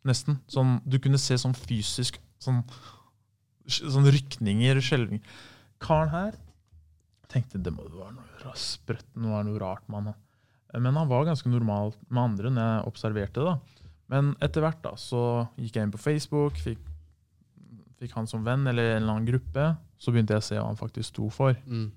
[0.07, 0.39] Nesten.
[0.51, 2.61] Sånn, du kunne se sånn fysisk sånn,
[3.67, 5.39] sånn rykninger, skjelvinger.
[5.83, 6.37] Karen her
[7.29, 10.21] tenkte det må være noe sprøtt, noe, være noe rart med han.
[10.79, 13.53] Men han var ganske normal med andre når jeg observerte det.
[13.53, 13.85] da.
[14.09, 15.21] Men etter hvert da, så
[15.59, 16.81] gikk jeg inn på Facebook, fikk
[17.99, 19.65] fikk han som venn eller en eller annen gruppe,
[19.99, 21.57] så begynte jeg å se hva han faktisk sto for.
[21.67, 21.89] Mm.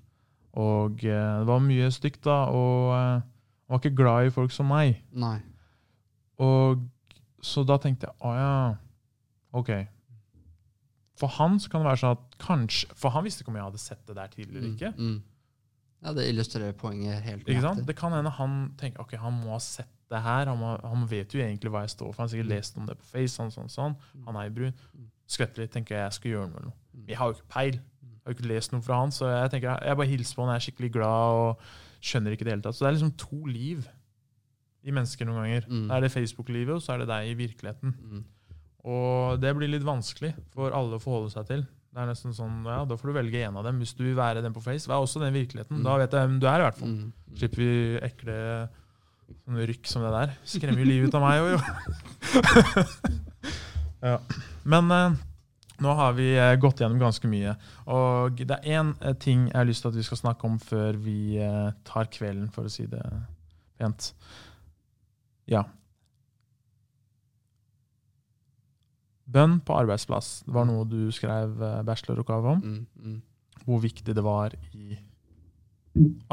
[0.59, 4.53] Og eh, det var mye stygt, da, og eh, han var ikke glad i folk
[4.53, 4.99] som meg.
[5.15, 5.37] Nei.
[6.43, 6.83] Og
[7.43, 8.53] så da tenkte jeg å ja,
[9.59, 9.69] ok.
[11.19, 13.67] For han så kan det være sånn at kanskje For han visste ikke om jeg
[13.67, 14.63] hadde sett det der tidligere.
[14.63, 14.93] eller ikke.
[14.97, 15.19] Mm.
[16.03, 17.83] Ja, det illustrerer poenget helt Ikke sant?
[17.87, 20.49] Det kan hende han tenker ok, han må ha sett det her.
[20.49, 22.23] Han, må, han vet jo egentlig hva jeg står for.
[22.23, 22.55] Han har sikkert Mm.
[22.57, 23.35] lest om det på Face.
[23.37, 23.95] sånn, sånn, sånn.
[24.25, 24.73] Han er brun.
[24.97, 25.07] Mm.
[25.27, 26.59] Skvetter litt, tenker jeg jeg skal gjøre noe.
[26.65, 26.73] Men.
[26.97, 27.05] Mm.
[27.07, 27.73] Jeg har jo ikke peil.
[27.73, 30.43] Jeg har jo ikke lest noe fra han, så jeg tenker jeg bare hilser på
[30.45, 30.51] han.
[30.53, 31.59] Jeg er skikkelig glad og
[32.01, 32.75] skjønner ikke det hele tatt.
[32.75, 33.87] Så det er liksom to liv
[34.83, 35.67] i mennesker noen ganger.
[35.69, 35.85] Mm.
[35.89, 37.95] Da er det Facebook-livet, og så er det deg i virkeligheten.
[37.95, 38.25] Mm.
[38.93, 41.65] Og det blir litt vanskelig for alle å forholde seg til.
[41.93, 43.77] Det er nesten sånn, ja, Da får du velge en av dem.
[43.79, 45.79] Hvis du vil være den på Face, vær også den i virkeligheten.
[45.79, 45.83] Mm.
[45.85, 46.95] Da vet jeg hvem du er, i hvert fall.
[46.95, 47.35] Mm.
[47.37, 47.75] Slipper vi
[48.09, 48.37] ekle
[49.43, 50.33] sånne rykk som det der.
[50.55, 51.59] Skremmer jo livet ut av meg òg, jo.
[54.09, 54.17] ja.
[54.69, 55.21] Men eh,
[55.83, 57.55] nå har vi eh, gått gjennom ganske mye.
[57.91, 60.57] Og det er én eh, ting jeg har lyst til at vi skal snakke om
[60.61, 63.03] før vi eh, tar kvelden, for å si det
[63.79, 64.11] pent.
[65.51, 65.63] Ja.
[69.33, 70.41] Bønn på arbeidsplass.
[70.45, 72.63] Det var noe du skrev eh, bacheloroppgave om.
[72.63, 72.85] Mm.
[72.99, 73.19] Mm.
[73.63, 74.97] Hvor viktig det var i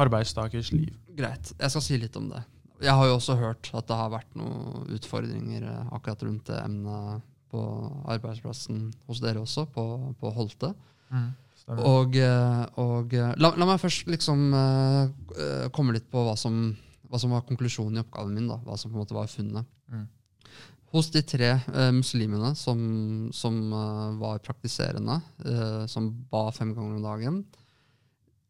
[0.00, 0.94] arbeidstakers liv.
[1.16, 1.52] Greit.
[1.60, 2.42] Jeg skal si litt om det.
[2.80, 6.58] Jeg har jo også hørt at det har vært noen utfordringer eh, akkurat rundt det
[6.64, 7.60] emnet på
[8.10, 9.84] arbeidsplassen hos dere også, på,
[10.20, 10.70] på Holte.
[11.10, 11.30] Mm,
[11.82, 14.44] Og, eh, og la, la meg først liksom
[15.74, 16.60] komme litt på hva som,
[17.10, 18.48] hva som var konklusjonen i oppgaven min.
[18.50, 19.66] da, Hva som på en måte var funnet.
[19.90, 20.06] Mm.
[20.90, 22.78] Hos de tre eh, muslimene som,
[23.34, 27.42] som uh, var praktiserende, uh, som ba fem ganger om dagen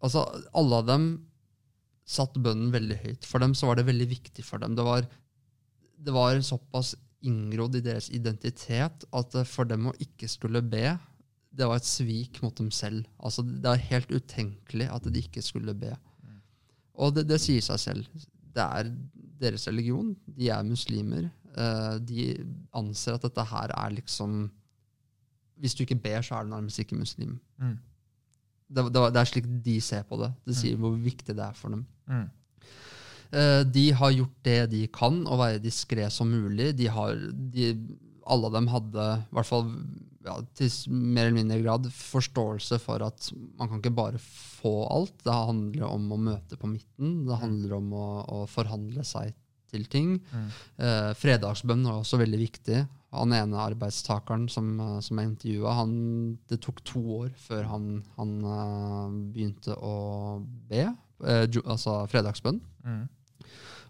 [0.04, 0.24] altså
[0.56, 1.10] Alle av dem
[2.10, 3.28] satt bønnen veldig høyt.
[3.28, 4.74] For dem så var det veldig viktig for dem.
[4.74, 5.06] Det var,
[5.94, 6.96] det var såpass
[7.26, 10.96] inngrodd i deres identitet at eh, for dem å ikke skulle be,
[11.50, 13.04] det var et svik mot dem selv.
[13.18, 15.92] Altså, det er helt utenkelig at de ikke skulle be.
[17.00, 18.26] Og det, det sier seg selv.
[18.54, 18.90] Det er
[19.40, 20.14] deres religion.
[20.26, 21.28] De er muslimer.
[21.56, 22.24] Eh, de
[22.76, 24.50] anser at dette her er liksom
[25.60, 27.34] Hvis du ikke ber, så er du nærmest ikke muslim.
[27.60, 27.76] Mm.
[28.70, 30.30] Det, det, det er slik de ser på det.
[30.46, 31.82] Det sier hvor viktig det er for dem.
[32.08, 32.28] Mm.
[33.30, 36.72] Eh, de har gjort det de kan, å være diskré som mulig.
[36.78, 37.18] De har,
[37.52, 37.74] de,
[38.24, 39.68] alle av dem hadde, i hvert fall
[40.26, 45.16] ja, til mer eller mindre grad, forståelse for at man kan ikke bare få alt.
[45.24, 47.22] Det handler om å møte på midten.
[47.28, 48.08] Det handler om å,
[48.40, 49.32] å forhandle seg
[49.70, 50.16] til ting.
[50.34, 50.48] Mm.
[50.82, 52.80] Eh, fredagsbønn var også veldig viktig.
[53.14, 55.76] Han ene arbeidstakeren som, eh, som jeg intervjua,
[56.50, 57.86] det tok to år før han,
[58.18, 59.94] han eh, begynte å
[60.70, 60.84] be,
[61.24, 62.60] eh, jo, altså fredagsbønn.
[62.84, 63.02] Mm.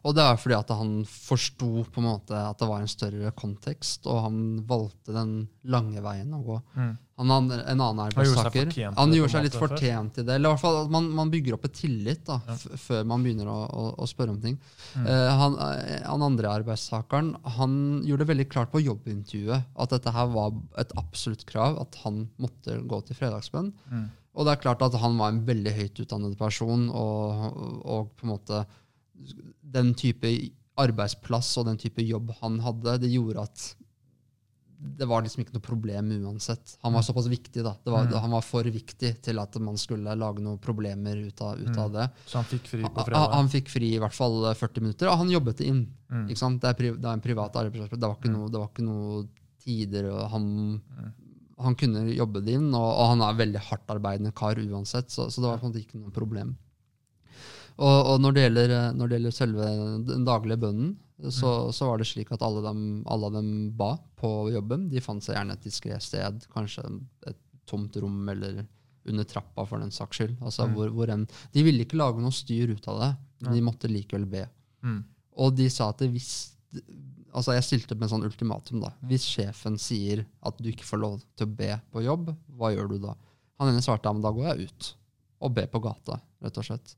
[0.01, 3.33] Og det er fordi at han forsto på en måte at det var en større
[3.37, 5.35] kontekst, og han valgte den
[5.69, 6.57] lange veien å gå.
[6.77, 6.93] Mm.
[7.21, 10.39] Han, hadde en annen Han arbeidstaker Han gjorde seg litt fortjent i det.
[10.39, 12.57] Eller i hvert fall at man, man bygger opp et tillit da, Ja.
[12.81, 14.57] før man begynner å, å, å spørre om ting.
[14.95, 15.05] Mm.
[15.05, 17.75] Eh, han, eh, han andre arbeidstakeren han
[18.09, 22.25] gjorde det veldig klart på jobbintervjuet at dette her var et absolutt krav, at han
[22.41, 23.69] måtte gå til fredagsbønn.
[23.93, 24.09] Mm.
[24.39, 28.25] Og det er klart at han var en veldig høyt utdannet person, og, og på
[28.25, 28.65] en måte
[29.63, 30.31] den type
[30.81, 33.75] arbeidsplass og den type jobb han hadde, det gjorde at
[34.81, 36.79] det var liksom ikke noe problem uansett.
[36.81, 37.75] Han var såpass viktig, da.
[37.85, 38.15] Det var, Mm.
[38.23, 41.91] Han var for viktig til at man skulle lage noen problemer ut av, ut av
[41.91, 41.93] Mm.
[41.93, 42.07] det.
[42.27, 43.33] Så han fikk fri på Han, fredag?
[43.35, 45.87] han fikk fri i hvert fall 40 minutter, og han jobbet inn.
[46.11, 46.27] Mm.
[46.29, 47.91] Det, er pri, det er en privat arbeidsplass.
[48.01, 48.39] Det var ikke, Mm.
[48.39, 49.29] noe, det var ikke noe
[49.63, 50.11] tider.
[50.11, 51.13] og han, Mm.
[51.59, 55.29] han kunne jobbe det inn, og, og han er en veldig hardtarbeidende kar uansett, så,
[55.31, 56.57] så det var på en måte ikke noe problem.
[57.79, 59.69] Og, og når, det gjelder, eh, når det gjelder selve
[60.11, 60.91] den daglige bønnen,
[61.29, 64.89] så, så var det slik at alle, dem, alle dem ba på jobben.
[64.89, 66.85] De fant seg gjerne et diskré sted, kanskje
[67.29, 67.37] et
[67.69, 68.63] tomt rom eller
[69.11, 70.37] under trappa for den saks skyld.
[70.41, 70.75] Altså, Mm.
[70.77, 73.11] hvor, hvor en, de ville ikke lage noe styr ut av det,
[73.45, 74.47] men de måtte likevel be.
[74.85, 75.03] Mm.
[75.45, 76.55] Og de sa at hvis
[77.31, 78.81] Altså jeg stilte med en sånn ultimatum.
[78.83, 78.89] da.
[79.07, 82.89] Hvis sjefen sier at du ikke får lov til å be på jobb, hva gjør
[82.91, 83.13] du da?
[83.61, 84.89] Han ene svarte at da går jeg ut
[85.47, 86.97] og ber på gata, rett og slett.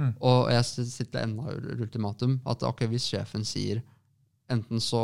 [0.00, 0.14] Hmm.
[0.26, 2.38] Og jeg sitter enda ultimatum.
[2.50, 3.82] At ok, hvis sjefen sier
[4.52, 5.00] enten så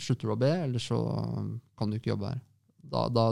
[0.00, 0.98] slutter du å be, eller så
[1.78, 2.42] kan du ikke jobbe her.
[2.92, 3.26] Da, da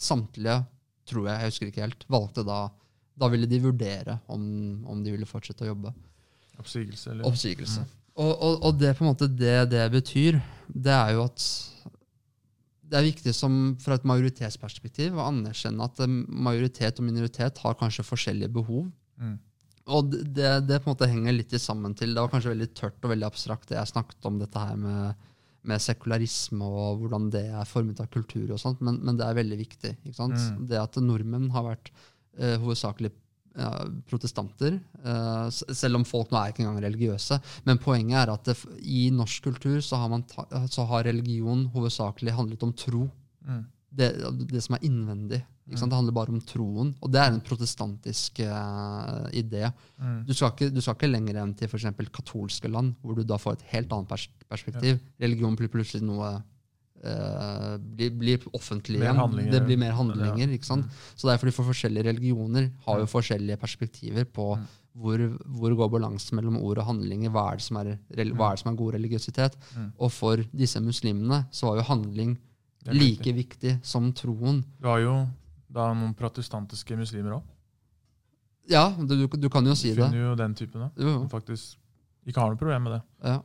[0.00, 0.60] samtlige,
[1.08, 2.66] tror jeg, jeg husker ikke helt, valgte da
[3.20, 4.42] Da ville de vurdere om,
[4.88, 5.90] om de ville fortsette å jobbe.
[6.60, 7.26] Oppsigelse, eller?
[7.28, 7.82] Oppsigelse.
[8.20, 10.38] Og, og, og det på en måte det det betyr,
[10.72, 11.44] det er jo at
[12.90, 16.16] det er viktig som, fra et majoritetsperspektiv å anerkjenne at eh,
[16.48, 18.88] majoritet og minoritet har kanskje forskjellige behov.
[19.20, 19.36] Mm.
[19.90, 22.14] Og det, det, på en måte henger litt sammen til.
[22.14, 25.26] Det var kanskje veldig tørt og veldig abstrakt det jeg snakket om dette her med,
[25.68, 29.40] med sekularisme og hvordan det er formet av kultur og sånt, men, men det er
[29.40, 29.96] veldig viktig.
[30.06, 30.68] Mm.
[30.70, 31.90] Det at nordmenn har vært
[32.38, 33.12] eh, hovedsakelig
[33.58, 33.70] ja,
[34.08, 37.40] protestanter, eh, selv om folk nå er ikke engang religiøse.
[37.66, 41.66] Men poenget er at det, i norsk kultur så har, man ta, så har religion
[41.74, 43.08] hovedsakelig handlet om tro.
[43.46, 43.64] Mm.
[43.90, 44.06] Det,
[44.50, 45.40] det som er innvendig.
[45.70, 46.92] Det handler bare om troen.
[47.02, 49.64] Og det er en protestantisk uh, idé.
[49.98, 50.22] Mm.
[50.26, 53.38] Du skal, ikke, du skal ikke lenger enn til eksempel katolske land, hvor du da
[53.38, 54.98] får et helt annet pers perspektiv.
[55.22, 59.22] Religion blir plutselig noe uh, blir, blir offentlig igjen.
[59.52, 60.42] Det blir mer handlinger.
[60.42, 60.50] Ja.
[60.50, 60.58] Mm.
[60.58, 61.00] ikke sant?
[61.14, 64.52] Så det er fordi for forskjellige religioner har jo forskjellige perspektiver på
[64.90, 65.02] Mm.
[65.02, 67.30] hvor, hvor går balansen mellom ord og handlinger.
[67.30, 69.58] Hva er det som er, hva er, det som er god religiøsitet?
[69.76, 69.92] Mm.
[69.98, 72.38] Og for disse muslimene så var jo handling
[72.86, 74.64] like viktig som troen.
[74.80, 75.14] Du har jo
[75.70, 77.42] da noen protestantiske muslimer òg.
[78.70, 79.96] Ja, du, du kan jo si det.
[79.98, 80.98] Du finner jo den typen òg.
[81.00, 81.76] Som faktisk
[82.28, 83.02] ikke har noe problem med det.
[83.24, 83.38] Ja.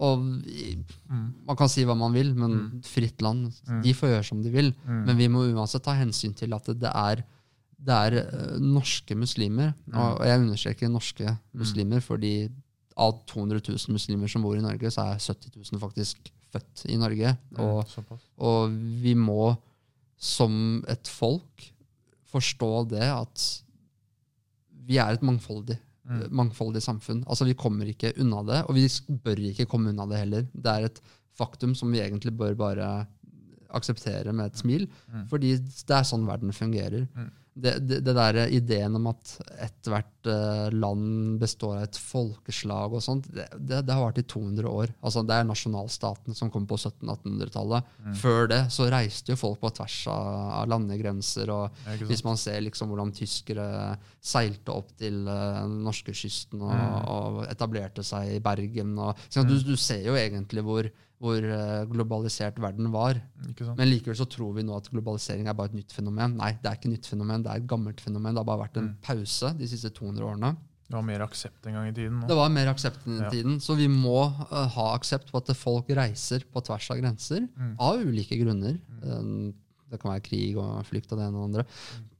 [0.00, 1.34] Og Mm.
[1.46, 2.82] man kan si hva man vil, men Mm.
[2.82, 3.52] fritt land.
[3.68, 3.82] Mm.
[3.82, 4.72] De får gjøre som de vil.
[4.86, 5.04] Mm.
[5.06, 7.22] Men vi må uansett ta hensyn til at det er,
[7.78, 9.74] det er eh, norske muslimer.
[9.86, 9.94] Mm.
[9.98, 12.48] Og jeg understreker norske muslimer, fordi
[12.96, 16.96] av 200 000 muslimer som bor i Norge, så er 70 000 faktisk født i
[17.00, 17.36] Norge.
[17.58, 17.84] Og,
[18.38, 18.70] og
[19.02, 19.56] vi må
[20.20, 21.70] som et folk
[22.30, 23.46] forstå det at
[24.86, 25.78] vi er et mangfoldig
[26.10, 26.24] Mm.
[26.34, 27.20] mangfoldig samfunn.
[27.28, 28.88] Altså Vi kommer ikke unna det, og vi
[29.22, 30.46] bør ikke komme unna det heller.
[30.56, 31.00] Det er et
[31.38, 33.06] faktum som vi egentlig bør bare
[33.70, 35.28] akseptere med et smil, Mm.
[35.28, 37.06] fordi det er sånn verden fungerer.
[37.14, 37.30] Mm.
[37.52, 43.02] Det, det, det der ideen om at ethvert eh, land består av et folkeslag og
[43.02, 44.92] sånt, det, det, har vært i 200 år.
[45.02, 47.90] Altså Det er nasjonalstaten som kom på 1700-1800-tallet.
[48.06, 48.14] Mm.
[48.22, 50.30] Før det så reiste jo folk på tvers av,
[50.60, 51.50] av landegrenser.
[51.50, 53.68] og Ja, hvis man ser liksom hvordan tyskere
[54.20, 56.96] seilte opp til uh, norskekysten og, Mm.
[57.12, 58.94] og etablerte seg i Bergen.
[58.98, 60.86] Og, så du, du ser jo egentlig hvor,
[61.20, 63.18] hvor eh, globalisert verden var.
[63.76, 66.38] Men likevel så tror vi nå at globalisering er bare et nytt fenomen.
[66.40, 68.32] Nei, det er ikke et nytt fenomen, det er et gammelt fenomen.
[68.34, 68.96] Det har bare vært en Mm.
[69.04, 70.56] pause de siste 200 årene.
[70.90, 72.20] Det var mer aksept en gang i tiden.
[72.26, 73.30] Det var mer aksept i den Ja.
[73.30, 77.46] tiden, så vi må uh, ha aksept på at folk reiser på tvers av grenser
[77.56, 77.76] Mm.
[77.78, 78.80] av ulike grunner.
[79.04, 79.52] Mm.
[79.90, 81.64] det kan være krig og flykt og det ene og det andre.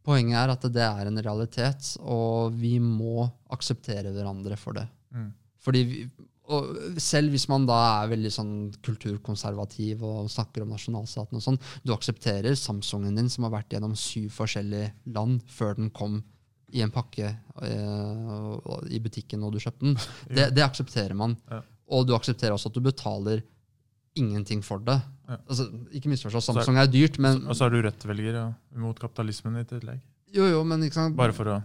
[0.04, 4.88] Poenget er at det er en realitet, og vi må akseptere hverandre for det.
[5.14, 5.32] Mm.
[5.60, 6.10] Fordi vi,
[6.50, 8.52] og selv hvis man da er veldig sånn
[8.86, 13.94] kulturkonservativ og snakker om nasjonalstaten og sånn, du aksepterer Samsungen din som har vært gjennom
[13.98, 16.20] syv forskjellige land før den kom
[16.74, 19.96] i en pakke eh, i butikken og du kjøpte den.
[20.30, 21.34] Det, det aksepterer man.
[21.50, 21.62] Ja.
[21.90, 23.42] Og du aksepterer også at du betaler
[24.18, 24.98] ingenting for det.
[25.30, 25.38] Ja.
[25.50, 28.46] Altså, ikke misforstå, Samsung er- Samsung er dyrt, men Og så er du rettvelger ja,
[28.82, 30.00] mot kapitalismen i tillegg.
[30.34, 31.56] Jo, jo, men ikke sant Bare for å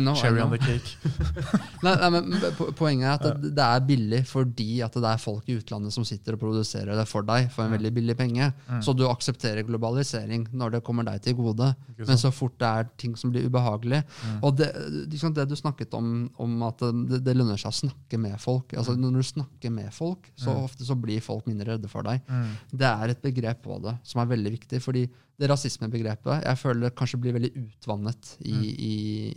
[0.00, 0.96] know, cherry on the cake.
[1.86, 2.32] Nei, nei, men
[2.76, 6.04] Poenget er at det, det er billig fordi at det er folk i utlandet som
[6.08, 8.48] sitter og produserer det for deg for en veldig billig penge.
[8.68, 8.80] Mm.
[8.84, 11.68] Så du aksepterer globalisering når det kommer deg til gode.
[12.00, 14.38] Men så fort det er ting som blir ubehagelig Mm.
[14.44, 14.66] Og det,
[15.12, 18.72] liksom det du snakket om, om at det, det lønner seg å snakke med folk.
[18.78, 20.64] Altså Når du snakker med folk, så Mm.
[20.64, 22.20] ofte så blir folk mindre redde for deg.
[22.28, 22.50] Mm.
[22.72, 24.80] Det er et begrep på det som er veldig viktig.
[24.82, 25.06] fordi
[25.38, 28.62] det rasismebegrepet jeg føler kanskje blir veldig utvannet i, Mm.
[28.64, 28.94] i,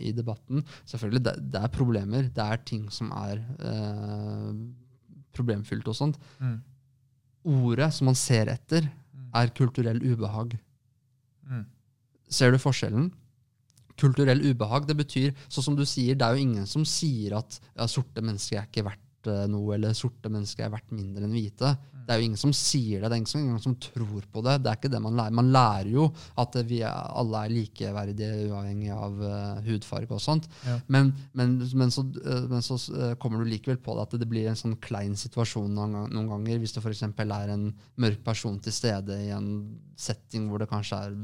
[0.08, 0.62] i debatten.
[0.88, 2.22] Selvfølgelig, det, det er problemer.
[2.32, 4.54] Det er ting som er eh,
[5.36, 6.16] problemfylt og sånt.
[6.40, 6.56] Mm.
[7.50, 9.28] Ordet som man ser etter, Mm.
[9.34, 10.56] er kulturell ubehag.
[11.50, 11.66] Mm.
[12.30, 13.10] Ser du forskjellen?
[14.00, 17.58] Kulturell ubehag, det betyr, sånn som du sier, det er jo ingen som sier at
[17.76, 21.34] ja, sorte mennesker er ikke verdt eh, noe, eller sorte mennesker er verdt mindre enn
[21.36, 21.74] hvite.
[22.10, 24.42] Det er jo ingen som sier det, det er ingen som, ingen som tror på
[24.42, 24.56] det.
[24.64, 25.34] Det er ikke det man lærer.
[25.38, 26.08] Man lærer jo
[26.42, 26.90] at vi er,
[27.20, 30.48] alle er likeverdige uavhengig av uh, hudfarge og sånt.
[30.66, 30.80] Ja.
[30.90, 34.26] Men, men, men, så, uh, men så eh, kommer du likevel på det at det
[34.32, 37.06] blir en sånn klein situasjon noen, noen ganger, hvis det f.eks.
[37.06, 37.68] er en
[38.02, 39.52] mørk person til stede i en
[39.94, 41.14] setting hvor det kanskje er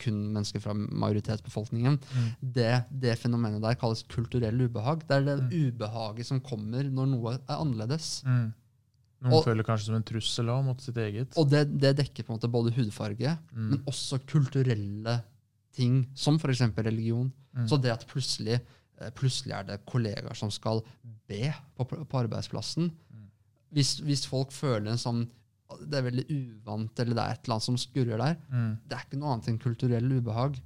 [0.00, 1.94] kun mennesker fra majoritetsbefolkningen.
[2.00, 2.28] Mm.
[2.56, 2.72] Det,
[3.04, 5.04] det fenomenet der kalles kulturell ubehag.
[5.08, 5.50] Det er det Mm.
[5.68, 8.22] ubehaget som kommer når noe er annerledes.
[8.24, 8.54] Mm.
[9.22, 11.36] Noen Og- føler kanskje som en trussel også, mot sitt eget.
[11.38, 13.70] Og det, det dekker på en måte både hudfarge, Mm.
[13.70, 15.22] men også kulturelle
[15.72, 16.60] ting, som f.eks.
[16.76, 17.32] religion.
[17.56, 17.66] Mm.
[17.68, 18.60] Så det at plutselig,
[19.00, 20.82] eh, plutselig er det kollegaer som skal
[21.28, 22.90] be på, på arbeidsplassen.
[23.12, 23.26] Mm.
[23.72, 25.26] Hvis, hvis folk føler en sånn
[25.82, 28.78] det er veldig uvant, eller det er et eller annet som skurrer der, Mm.
[28.86, 30.60] det er ikke noe annet enn kulturell ubehag.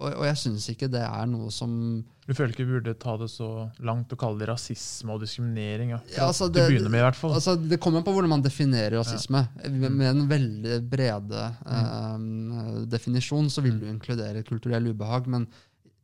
[0.00, 0.06] Mm.
[0.06, 3.16] Og, og jeg syns ikke det er noe som Du føler ikke vi burde ta
[3.18, 5.90] det så langt og kalle det rasisme og diskriminering?
[5.90, 5.98] Ja.
[6.16, 7.34] Ja, altså, det- begynne med, i hvert fall.
[7.34, 9.48] Altså, det kommer an på hvordan man definerer rasisme.
[9.68, 9.96] Med, Mm.
[9.98, 13.80] med en veldig brede eh, definisjon så vil Mm.
[13.80, 15.46] du inkludere kulturell ubehag, men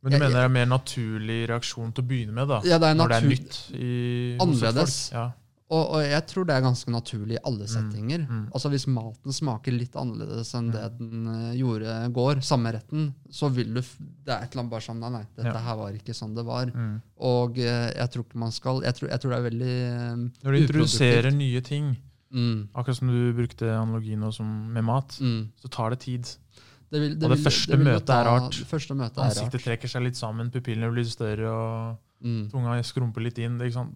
[0.03, 2.47] Men du jeg- mener det er en mer naturlig reaksjon til å begynne med?
[2.47, 2.61] da?
[2.63, 5.11] Ja, det er Når det er nytt i, Annerledes.
[5.11, 5.31] Ja.
[5.69, 8.21] Og, og jeg tror det er ganske naturlig i alle settinger.
[8.23, 8.43] mm.
[8.55, 10.71] Altså Hvis maten smaker litt annerledes enn Mm.
[10.71, 14.61] det den eh, gjorde i går, samme retten, så vil du Det er et eller
[14.63, 15.59] annet bare sånn Nei, nei, dette Ja.
[15.65, 16.71] her var ikke sånn det var.
[16.71, 17.01] Mm.
[17.19, 20.15] Og eh, jeg tror ikke man skal Jeg tror, jeg tror det er veldig eh,
[20.45, 21.97] Når du introduserer nye ting,
[22.31, 24.19] mm, akkurat som du brukte analogien
[24.71, 25.51] med mat, mm.
[25.59, 26.23] så tar det tid.
[26.89, 28.51] Det vil, Og det første vil jo møtet er rart.
[28.55, 29.35] Det første møtet er rart.
[29.35, 32.49] Ansiktet trekker seg litt sammen, pupillene blir større, og Mm.
[32.49, 33.57] tunga skrumper litt inn.
[33.59, 33.95] Det, Ikke sant?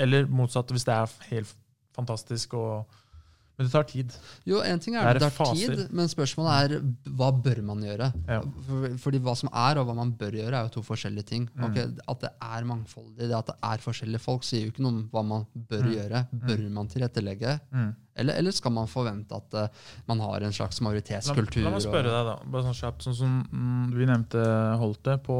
[0.00, 1.52] Eller motsatt, hvis det er helt
[1.96, 2.54] fantastisk.
[2.56, 2.96] Og,
[3.60, 4.12] men det tar tid.
[4.48, 5.74] Jo, en ting er Det det tar faser.
[5.76, 6.84] tid, men spørsmålet er
[7.18, 8.06] hva bør man gjøre?
[8.30, 8.38] Ja.
[9.02, 11.44] Fordi hva som er, og hva man bør gjøre, er jo to forskjellige ting.
[11.52, 11.66] Mm.
[11.68, 14.94] Okay, at det er mangfoldig, det at det er forskjellige folk, sier jo ikke noe
[14.94, 15.92] om hva man bør Mm.
[15.98, 16.22] gjøre.
[16.48, 17.58] Bør man tilrettelegge?
[17.74, 17.90] Mm.
[18.20, 19.68] Eller, eller skal man forvente at uh,
[20.08, 21.62] man har en slags majoritetskultur?
[21.64, 22.38] la meg spørre deg, da.
[22.52, 23.04] Bare sånn kjapt.
[23.10, 24.42] Sånn som mm, vi nevnte
[24.80, 25.36] Holte på,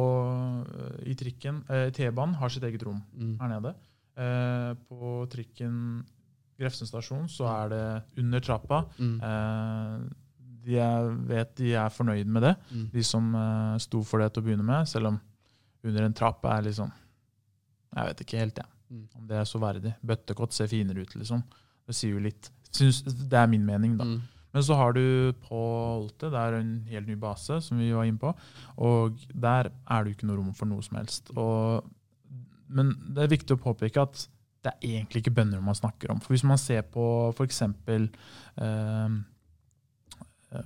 [0.77, 1.65] eh, i trikken.
[1.69, 3.75] Eh, T-banen har sitt eget rom mm, her nede.
[4.21, 5.77] Eh, på trikken
[6.61, 7.85] Grefsen stasjon så er det
[8.21, 8.83] under trappa.
[8.99, 10.11] mm, Eh,
[10.61, 14.27] de jeg vet de er fornøyd med det, mm, de som eh, sto for det
[14.35, 14.89] til å begynne med.
[14.91, 15.21] Selv om
[15.89, 16.91] under en trapp er liksom
[17.97, 18.69] Jeg vet ikke helt, jeg.
[18.91, 19.07] Mm.
[19.17, 19.95] Om det er så verdig.
[20.07, 21.41] Bøttekott ser finere ut, liksom.
[21.87, 22.51] Det sier jo litt.
[22.71, 24.05] Synes, det er min mening, da.
[24.05, 24.21] mm,
[24.53, 28.05] Men så har du på Holte, det er en helt ny base, som vi var
[28.07, 28.31] inne på.
[28.79, 31.31] Og der er det jo ikke noe rom for noe som helst.
[31.37, 31.83] Og,
[32.71, 34.27] men det er viktig å påpeke at
[34.61, 36.21] det er egentlig ikke bønner man snakker om.
[36.21, 37.63] For hvis man ser på f.eks.
[37.71, 39.21] Eh,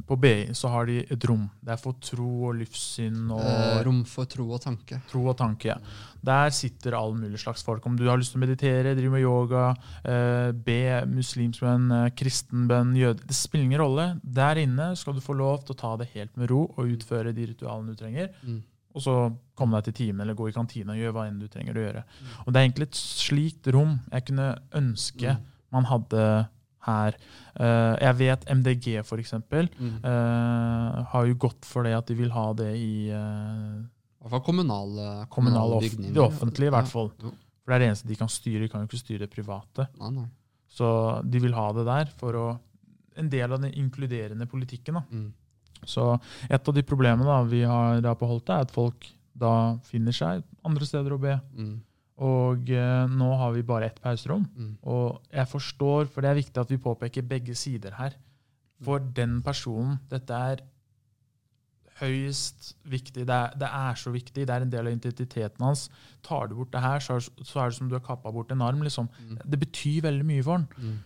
[0.09, 1.45] på BI så har de et rom.
[1.61, 5.01] Det er for tro og livssyn og eh, rom for tro og tanke.
[5.11, 5.75] Tro og tanke.
[5.75, 5.77] ja.
[6.25, 7.85] Der sitter all mulig slags folk.
[7.87, 9.67] Om du har lyst til å meditere, drive med yoga,
[10.03, 10.81] eh, be
[11.11, 14.07] muslimsk bønn, eh, kristen bønn, jøde Det spiller ingen rolle.
[14.25, 17.37] Der inne skal du få lov til å ta det helt med ro og utføre
[17.37, 18.33] de ritualene du trenger.
[18.43, 18.63] Mm.
[18.95, 19.15] Og så
[19.59, 21.83] komme deg til timen eller gå i kantina og gjøre hva enn du trenger å
[21.85, 22.03] gjøre.
[22.47, 25.43] Og Det er egentlig et slikt rom jeg kunne ønske Mm.
[25.73, 26.49] man hadde
[26.85, 27.17] her.
[27.59, 30.05] Uh, jeg vet MDG, eksempel, Mm.
[30.05, 33.83] Uh, har jo gått for det at de vil ha det i eh,
[34.21, 36.15] hvert fall kommunale, Kommunale, bygninger.
[36.15, 37.11] det offentlige, i hvert fall.
[37.23, 37.31] Ja.
[37.65, 38.61] For det er det eneste de kan styre.
[38.61, 39.89] De kan jo ikke styre det private.
[39.99, 40.27] Nei, nei.
[40.69, 42.47] Så de vil ha det der for å
[43.17, 44.95] En del av den inkluderende politikken.
[44.95, 45.03] da.
[45.09, 45.33] Mm.
[45.89, 46.13] Så
[46.49, 50.15] et av de problemene da, vi har da på Holte, er at folk da finner
[50.15, 51.35] seg andre steder å be.
[51.59, 51.75] Mm.
[52.25, 54.45] Og eh, nå har vi bare ett pauserom.
[54.55, 54.75] Mm.
[54.87, 58.15] Og jeg forstår, for det er viktig at vi påpeker begge sider her.
[58.85, 60.63] For den personen Dette er
[62.01, 63.23] høyest viktig.
[63.27, 64.47] Det er, det er så viktig.
[64.47, 65.89] Det er en del av identiteten hans.
[66.27, 68.51] Tar du bort det her, så er, så er det som du har kappa bort
[68.53, 68.83] en arm.
[68.83, 69.09] liksom.
[69.29, 69.39] Mm.
[69.45, 70.67] Det betyr veldig mye for han.
[70.79, 70.99] Mm.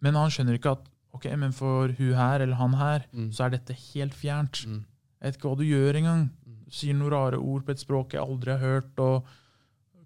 [0.00, 3.30] Men han skjønner ikke at ok, men for hun her eller han her, Mm.
[3.32, 4.64] så er dette helt fjernt.
[4.66, 4.84] Mm.
[5.20, 6.22] Jeg vet ikke hva du gjør engang.
[6.46, 6.56] Mm.
[6.64, 8.98] Du sier noen rare ord på et språk jeg aldri har hørt.
[8.98, 9.24] og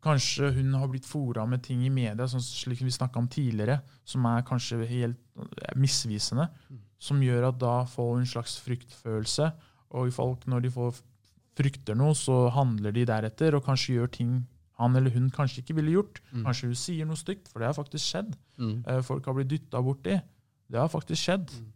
[0.04, 4.24] Kanskje hun har blitt fora med ting i media, sånn slik vi om tidligere, som
[4.26, 6.48] er kanskje helt eh, misvisende.
[6.70, 6.80] Mm.
[6.98, 9.52] Som gjør at da får hun en slags fryktfølelse.
[9.92, 11.00] Og folk, når de får
[11.56, 14.46] frykter noe, så handler de deretter og kanskje gjør ting
[14.80, 16.20] han eller hun kanskje ikke ville gjort.
[16.32, 16.44] Mm.
[16.44, 18.32] Kanskje hun sier noe stygt, for det har faktisk skjedd.
[18.58, 18.84] Mm.
[18.90, 20.16] Eh, Folk har blitt dytta borti.
[20.74, 21.54] Det har faktisk skjedd.
[21.54, 21.70] Mm.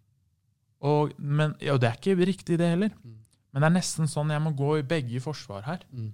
[0.89, 2.95] Og, men, ja, det er ikke riktig, det heller.
[3.03, 3.19] Mm.
[3.53, 5.85] Men det er nesten sånn jeg må gå i begge forsvar her.
[5.91, 6.11] Mm.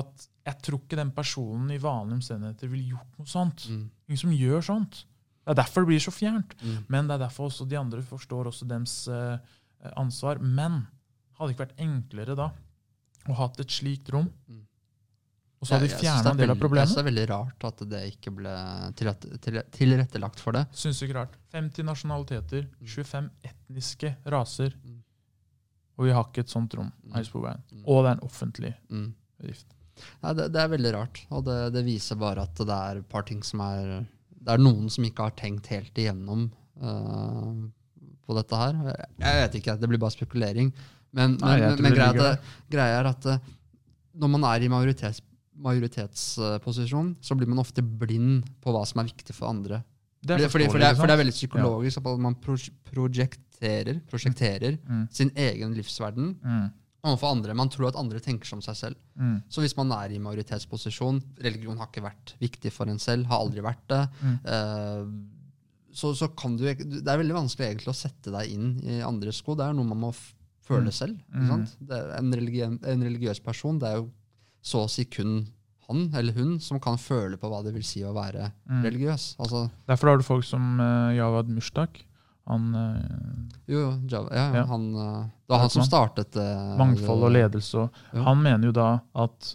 [0.00, 3.66] At jeg tror ikke den personen i vanlige omstendigheter ville gjort noe sånt.
[3.70, 3.84] Mm.
[4.08, 5.04] Ingen som gjør sånt.
[5.44, 6.56] Det er derfor det blir så fjernt.
[6.62, 6.78] Mm.
[6.90, 9.36] Men det er derfor også de andre forstår også dems eh,
[9.94, 10.40] ansvar.
[10.40, 10.84] Men
[11.36, 12.48] hadde det ikke vært enklere da
[13.28, 14.30] å hatt et slikt rom?
[14.48, 14.64] Mm.
[15.64, 17.10] Og så Jeg- vi fjerna det er en del av veldig- Jeg synes det er
[17.10, 18.52] veldig rart at det ikke ble
[19.72, 20.66] tilrettelagt for det.
[20.76, 21.36] Syns ikke rart.
[21.54, 22.86] 50 nasjonaliteter, Mm.
[22.86, 24.74] 25 etniske raser.
[24.84, 24.98] Mm.
[25.98, 27.12] Og vi har ikke et sånt rom Mm.
[27.14, 27.62] her i Sporveien.
[27.72, 27.84] Mm.
[27.86, 29.14] Og det er en offentlig Mm.
[29.40, 29.64] bedrift.
[30.22, 33.08] Nei, det, det er veldig rart, og det, det viser bare at det er et
[33.08, 34.06] par ting som er
[34.44, 36.50] Det er noen som ikke har tenkt helt igjennom
[36.82, 37.54] uh,
[38.28, 38.74] på dette her.
[39.18, 40.70] Jeg, vet ikke, det blir bare spekulering.
[41.14, 42.40] Men, men, jeg men, greia, det,
[42.70, 43.38] greia er at eh,
[44.18, 45.20] når man er i majoritets,
[45.56, 49.82] majoritetsposisjon, så blir man ofte blind på hva som er viktig for andre.
[50.24, 54.00] Det er Fordi, fordi, for, det er, for det er veldig psykologisk at man prosjekterer,
[54.08, 54.78] prosjekterer?
[54.88, 56.64] Mm, sin egen livsverden mm,
[57.04, 57.54] overfor andre.
[57.54, 58.96] Man tror at andre tenker som seg selv.
[59.20, 63.26] mm, Så hvis man er i majoritetsposisjon, religion har ikke vært viktig for en selv,
[63.28, 64.38] har aldri vært det, Mm.
[64.44, 65.04] eh,
[65.94, 69.36] så, så kan du Det er veldig vanskelig egentlig å sette deg inn i andres
[69.38, 69.54] sko.
[69.54, 70.14] Det er noe man må
[70.66, 70.96] føle Mm.
[70.96, 71.20] selv.
[71.30, 71.68] Mm.
[72.18, 74.08] En, religi en religiøs person, det er jo
[74.64, 75.42] så å si kun
[75.88, 78.82] han eller hun som kan føle på hva det vil si å være mm.
[78.86, 79.26] religiøs.
[79.42, 82.00] Altså, Derfor har du folk som uh, Javad Mushtak.
[82.48, 82.94] Han uh,
[83.68, 84.62] jo, jo, ja, ja.
[84.70, 87.84] Han, uh, det var han som startet uh, Mangfold og ledelse.
[87.84, 88.24] Og Ja.
[88.30, 88.88] Han mener jo da
[89.26, 89.52] at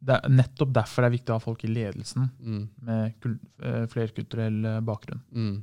[0.00, 4.80] det er nettopp derfor det er viktig å ha folk i ledelsen Mm, med flerkulturell
[4.80, 5.20] bakgrunn.
[5.28, 5.58] mm,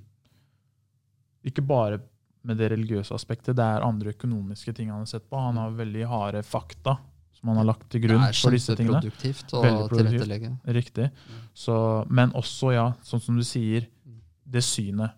[1.50, 1.98] Ikke bare
[2.46, 5.42] med det religiøse aspektet, det er andre økonomiske ting han har sett på.
[5.42, 7.00] Han har veldig harde fakta
[7.38, 9.00] som han har lagt til grunn det er for disse tingene.
[9.02, 10.10] kjempeproduktivt å produktivt.
[10.12, 10.52] tilrettelegge.
[10.80, 11.10] Riktig.
[11.54, 11.78] Så,
[12.10, 14.20] men også, ja, sånn som du sier, Mm.
[14.50, 15.12] det synet.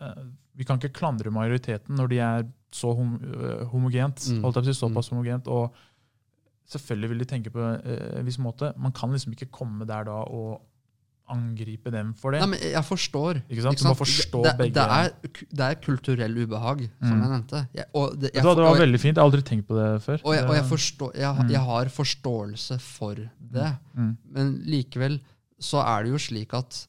[0.00, 2.42] Eh, Vi kan ikke klandre majoriteten når de er
[2.72, 4.42] så hom eh, homogent, Mm.
[4.42, 5.46] holdt jeg på såpass homogent.
[5.48, 5.72] Og
[6.68, 8.72] selvfølgelig vil de tenke på eh, en viss måte.
[8.76, 10.60] Man kan liksom ikke komme der da og
[11.30, 12.40] angripe dem for det.
[12.42, 13.38] Nei, men jeg forstår.
[13.48, 13.78] Ikke sant?
[13.78, 14.74] Ikke Du må forstå det, begge.
[14.74, 15.10] Det er,
[15.52, 17.22] det er kulturell ubehag, som Mm.
[17.22, 17.60] jeg nevnte.
[17.74, 17.86] Jeg,
[18.20, 19.16] det, jeg, hva, det var veldig fint.
[19.16, 20.20] Jeg har aldri tenkt på det før.
[20.24, 21.50] og jeg, og jeg, forstår, jeg, Mm.
[21.50, 25.20] jeg har forståelse for det, mm, men likevel
[25.60, 26.86] så er det jo slik at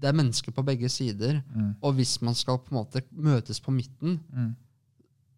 [0.00, 3.60] det er mennesker på begge sider, mm, og hvis man skal på en måte møtes
[3.60, 4.54] på midten mm,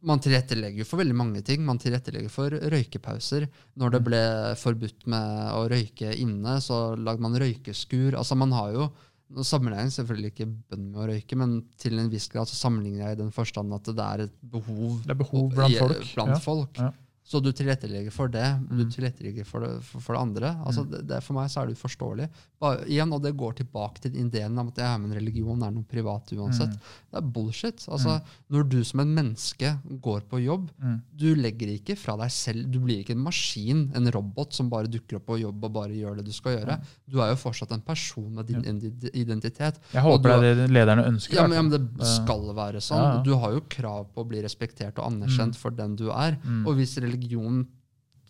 [0.07, 1.65] Man tilrettelegger jo for veldig mange ting.
[1.67, 3.49] Man tilrettelegger for røykepauser.
[3.77, 4.07] Når det Mm.
[4.07, 4.21] ble
[4.61, 8.15] forbudt med å røyke inne, så lagde man røykeskur.
[8.15, 8.91] Altså man har jo
[9.29, 13.09] Nå sammenligner selvfølgelig ikke bønn med å røyke, men til en viss grad så sammenligner
[13.09, 16.15] jeg i den forstand at det er et behov Det er behov blant folk.
[16.15, 16.39] blant ja.
[16.39, 16.79] folk.
[16.79, 16.93] Ja.
[17.27, 18.91] Så du tilrettelegger for det, du Mm.
[18.95, 20.51] tilrettelegger for det, for, for det andre.
[20.65, 20.91] Altså Mm.
[20.93, 22.29] det, det, for meg så er det uforståelig.
[22.61, 25.83] Bare, igjen, Og det går tilbake til ideen om at ja, men religion er noe
[25.83, 26.71] privat uansett.
[26.71, 26.79] Mm.
[27.11, 27.87] Det er bullshit.
[27.91, 32.31] Altså, Når du som en menneske går på jobb, Mm, du legger ikke fra deg
[32.31, 35.73] selv Du blir ikke en maskin, en robot, som bare dukker opp på jobb og
[35.73, 36.81] bare gjør det du skal gjøre.
[37.11, 39.11] Du er jo fortsatt en person med din Ja.
[39.15, 39.81] identitet.
[39.93, 41.35] Jeg håper du det er det lederne ønsker.
[41.35, 43.03] Ja, men, ja, men Det skal være sånn.
[43.03, 43.23] Ja.
[43.23, 45.57] Du har jo krav på å bli respektert og anerkjent Mm.
[45.57, 46.37] for den du er.
[46.45, 47.15] Mm, Og hvis religion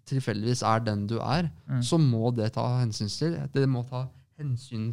[0.07, 1.83] tilfeldigvis er den du er, mm.
[1.83, 3.37] så må det ta hensyn til.
[3.55, 4.07] Det må ta
[4.39, 4.93] hensyn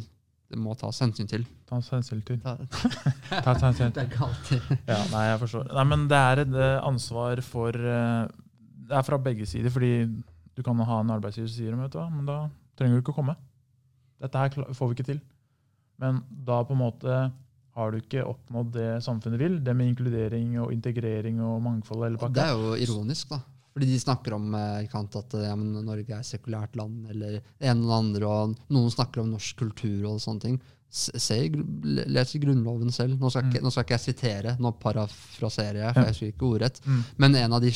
[0.50, 1.46] Det må tas hensyn til.
[1.66, 2.38] Ta hensyn til.
[2.42, 2.56] Ta,
[3.46, 3.94] Ta hensyn til.
[3.94, 5.70] det er ikke alltid Ja, nei, jeg forstår.
[5.72, 8.26] Nei, men det er et eh, ansvar for eh,
[8.84, 9.94] Det er fra begge sider, fordi
[10.54, 12.44] du kan ha en arbeidsgiver som sier vet du hva, men da
[12.78, 13.34] trenger du ikke å komme.
[14.22, 15.22] Dette her får vi ikke til.
[16.02, 17.16] Men da på en måte
[17.74, 22.04] har du ikke oppnådd det samfunnet vil, det med inkludering og integrering og mangfold.
[22.06, 22.30] Eller.
[22.30, 23.40] Det er jo ironisk, da.
[23.74, 27.40] Fordi de snakker om eh, sant, at ja, men Norge er et sekulært land, eller
[27.82, 30.60] og det andre, og noen snakker om norsk kultur og sånne ting.
[30.94, 31.10] Se,
[32.06, 33.16] les Grunnloven selv.
[33.18, 36.46] Nå skal, ikke, nå skal ikke jeg sitere, nå parafraserer jeg, for jeg husker ikke
[36.52, 36.78] ordrett.
[36.86, 37.00] Mm.
[37.24, 37.72] Men en av, de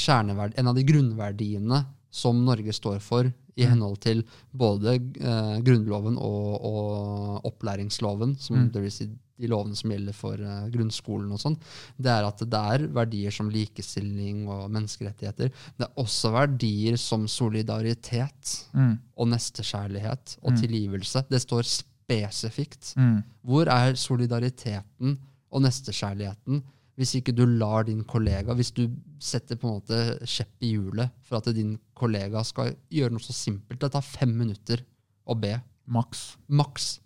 [0.62, 1.80] en av de grunnverdiene
[2.14, 3.26] som Norge står for,
[3.58, 3.70] i Mm.
[3.72, 4.20] henhold til
[4.54, 8.68] både eh, Grunnloven og, og opplæringsloven, som Mm.
[8.72, 9.08] det vil si
[9.38, 11.56] de lovene som gjelder for eh, grunnskolen og sånn,
[11.98, 15.52] det er at det er verdier som likestilling og menneskerettigheter.
[15.78, 18.98] Det er også verdier som solidaritet Mm.
[19.16, 20.56] og nestekjærlighet og Mm.
[20.60, 21.24] tilgivelse.
[21.28, 22.94] Det står spesifikt.
[22.96, 23.22] Mm.
[23.44, 25.18] Hvor er solidariteten
[25.52, 26.62] og nestekjærligheten
[26.98, 28.88] hvis ikke du lar din kollega Hvis du
[29.20, 33.32] setter på en måte kjepp i hjulet for at din kollega skal gjøre noe så
[33.32, 34.82] simpelt Det tar fem minutter
[35.28, 35.60] å be.
[35.86, 36.36] Maks.
[36.48, 36.98] Maks.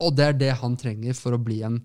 [0.00, 1.80] Og det er det han trenger for å bli en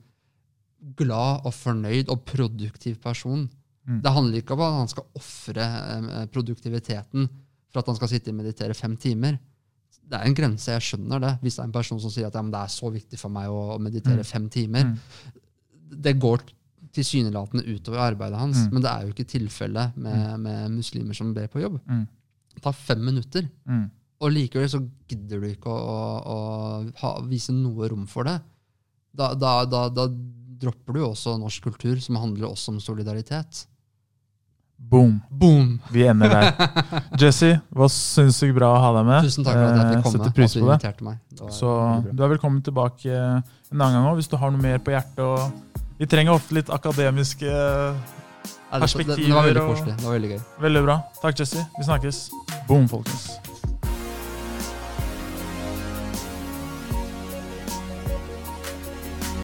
[0.97, 3.47] glad og fornøyd og produktiv person.
[3.87, 4.01] Mm.
[4.03, 7.27] Det handler ikke om at han skal ofre eh, produktiviteten
[7.71, 9.39] for at han skal sitte og meditere fem timer.
[10.07, 11.31] Det er en grense, jeg skjønner det.
[11.41, 13.49] Hvis det er en person som sier at ja, det er så viktig for meg
[13.51, 14.29] å, meditere Mm.
[14.29, 14.85] fem timer.
[14.85, 15.41] Mm.
[16.03, 16.45] Det går
[16.95, 18.71] tilsynelatende utover arbeidet hans, Mm.
[18.73, 21.79] men det er jo ikke tilfellet med, med muslimer som ber på jobb.
[21.87, 22.07] Mm.
[22.55, 23.49] Det tar fem minutter.
[23.67, 23.89] Mm.
[24.17, 25.97] Og likevel så gidder du ikke å, å,
[26.33, 26.37] å
[27.03, 28.39] ha, vise noe rom for det.
[29.17, 30.07] Da, da, da, da
[30.57, 33.67] dropper du også norsk kultur, som handler også om solidaritet.
[34.77, 35.19] Boom.
[35.29, 35.79] Boom!
[35.93, 36.51] Vi ender der.
[37.21, 39.25] Jesse, var sinnssykt bra å ha deg med.
[39.25, 40.19] Tusen takk for at jeg Eh, fikk komme.
[40.19, 41.01] Setter pris på det.
[41.07, 41.17] meg.
[41.33, 41.71] Det Så
[42.11, 43.41] du er velkommen tilbake en
[43.81, 45.25] annen gang òg, hvis du har noe mer på hjertet.
[45.25, 47.49] Og vi trenger ofte litt akademiske
[48.69, 49.17] perspektiver.
[49.17, 49.97] det, det, det var veldig koselig.
[49.97, 50.41] Det var veldig gøy.
[50.69, 51.01] Veldig bra.
[51.25, 51.67] Takk, Jesse.
[51.77, 52.23] Vi snakkes.
[52.69, 53.29] Boom, folkens.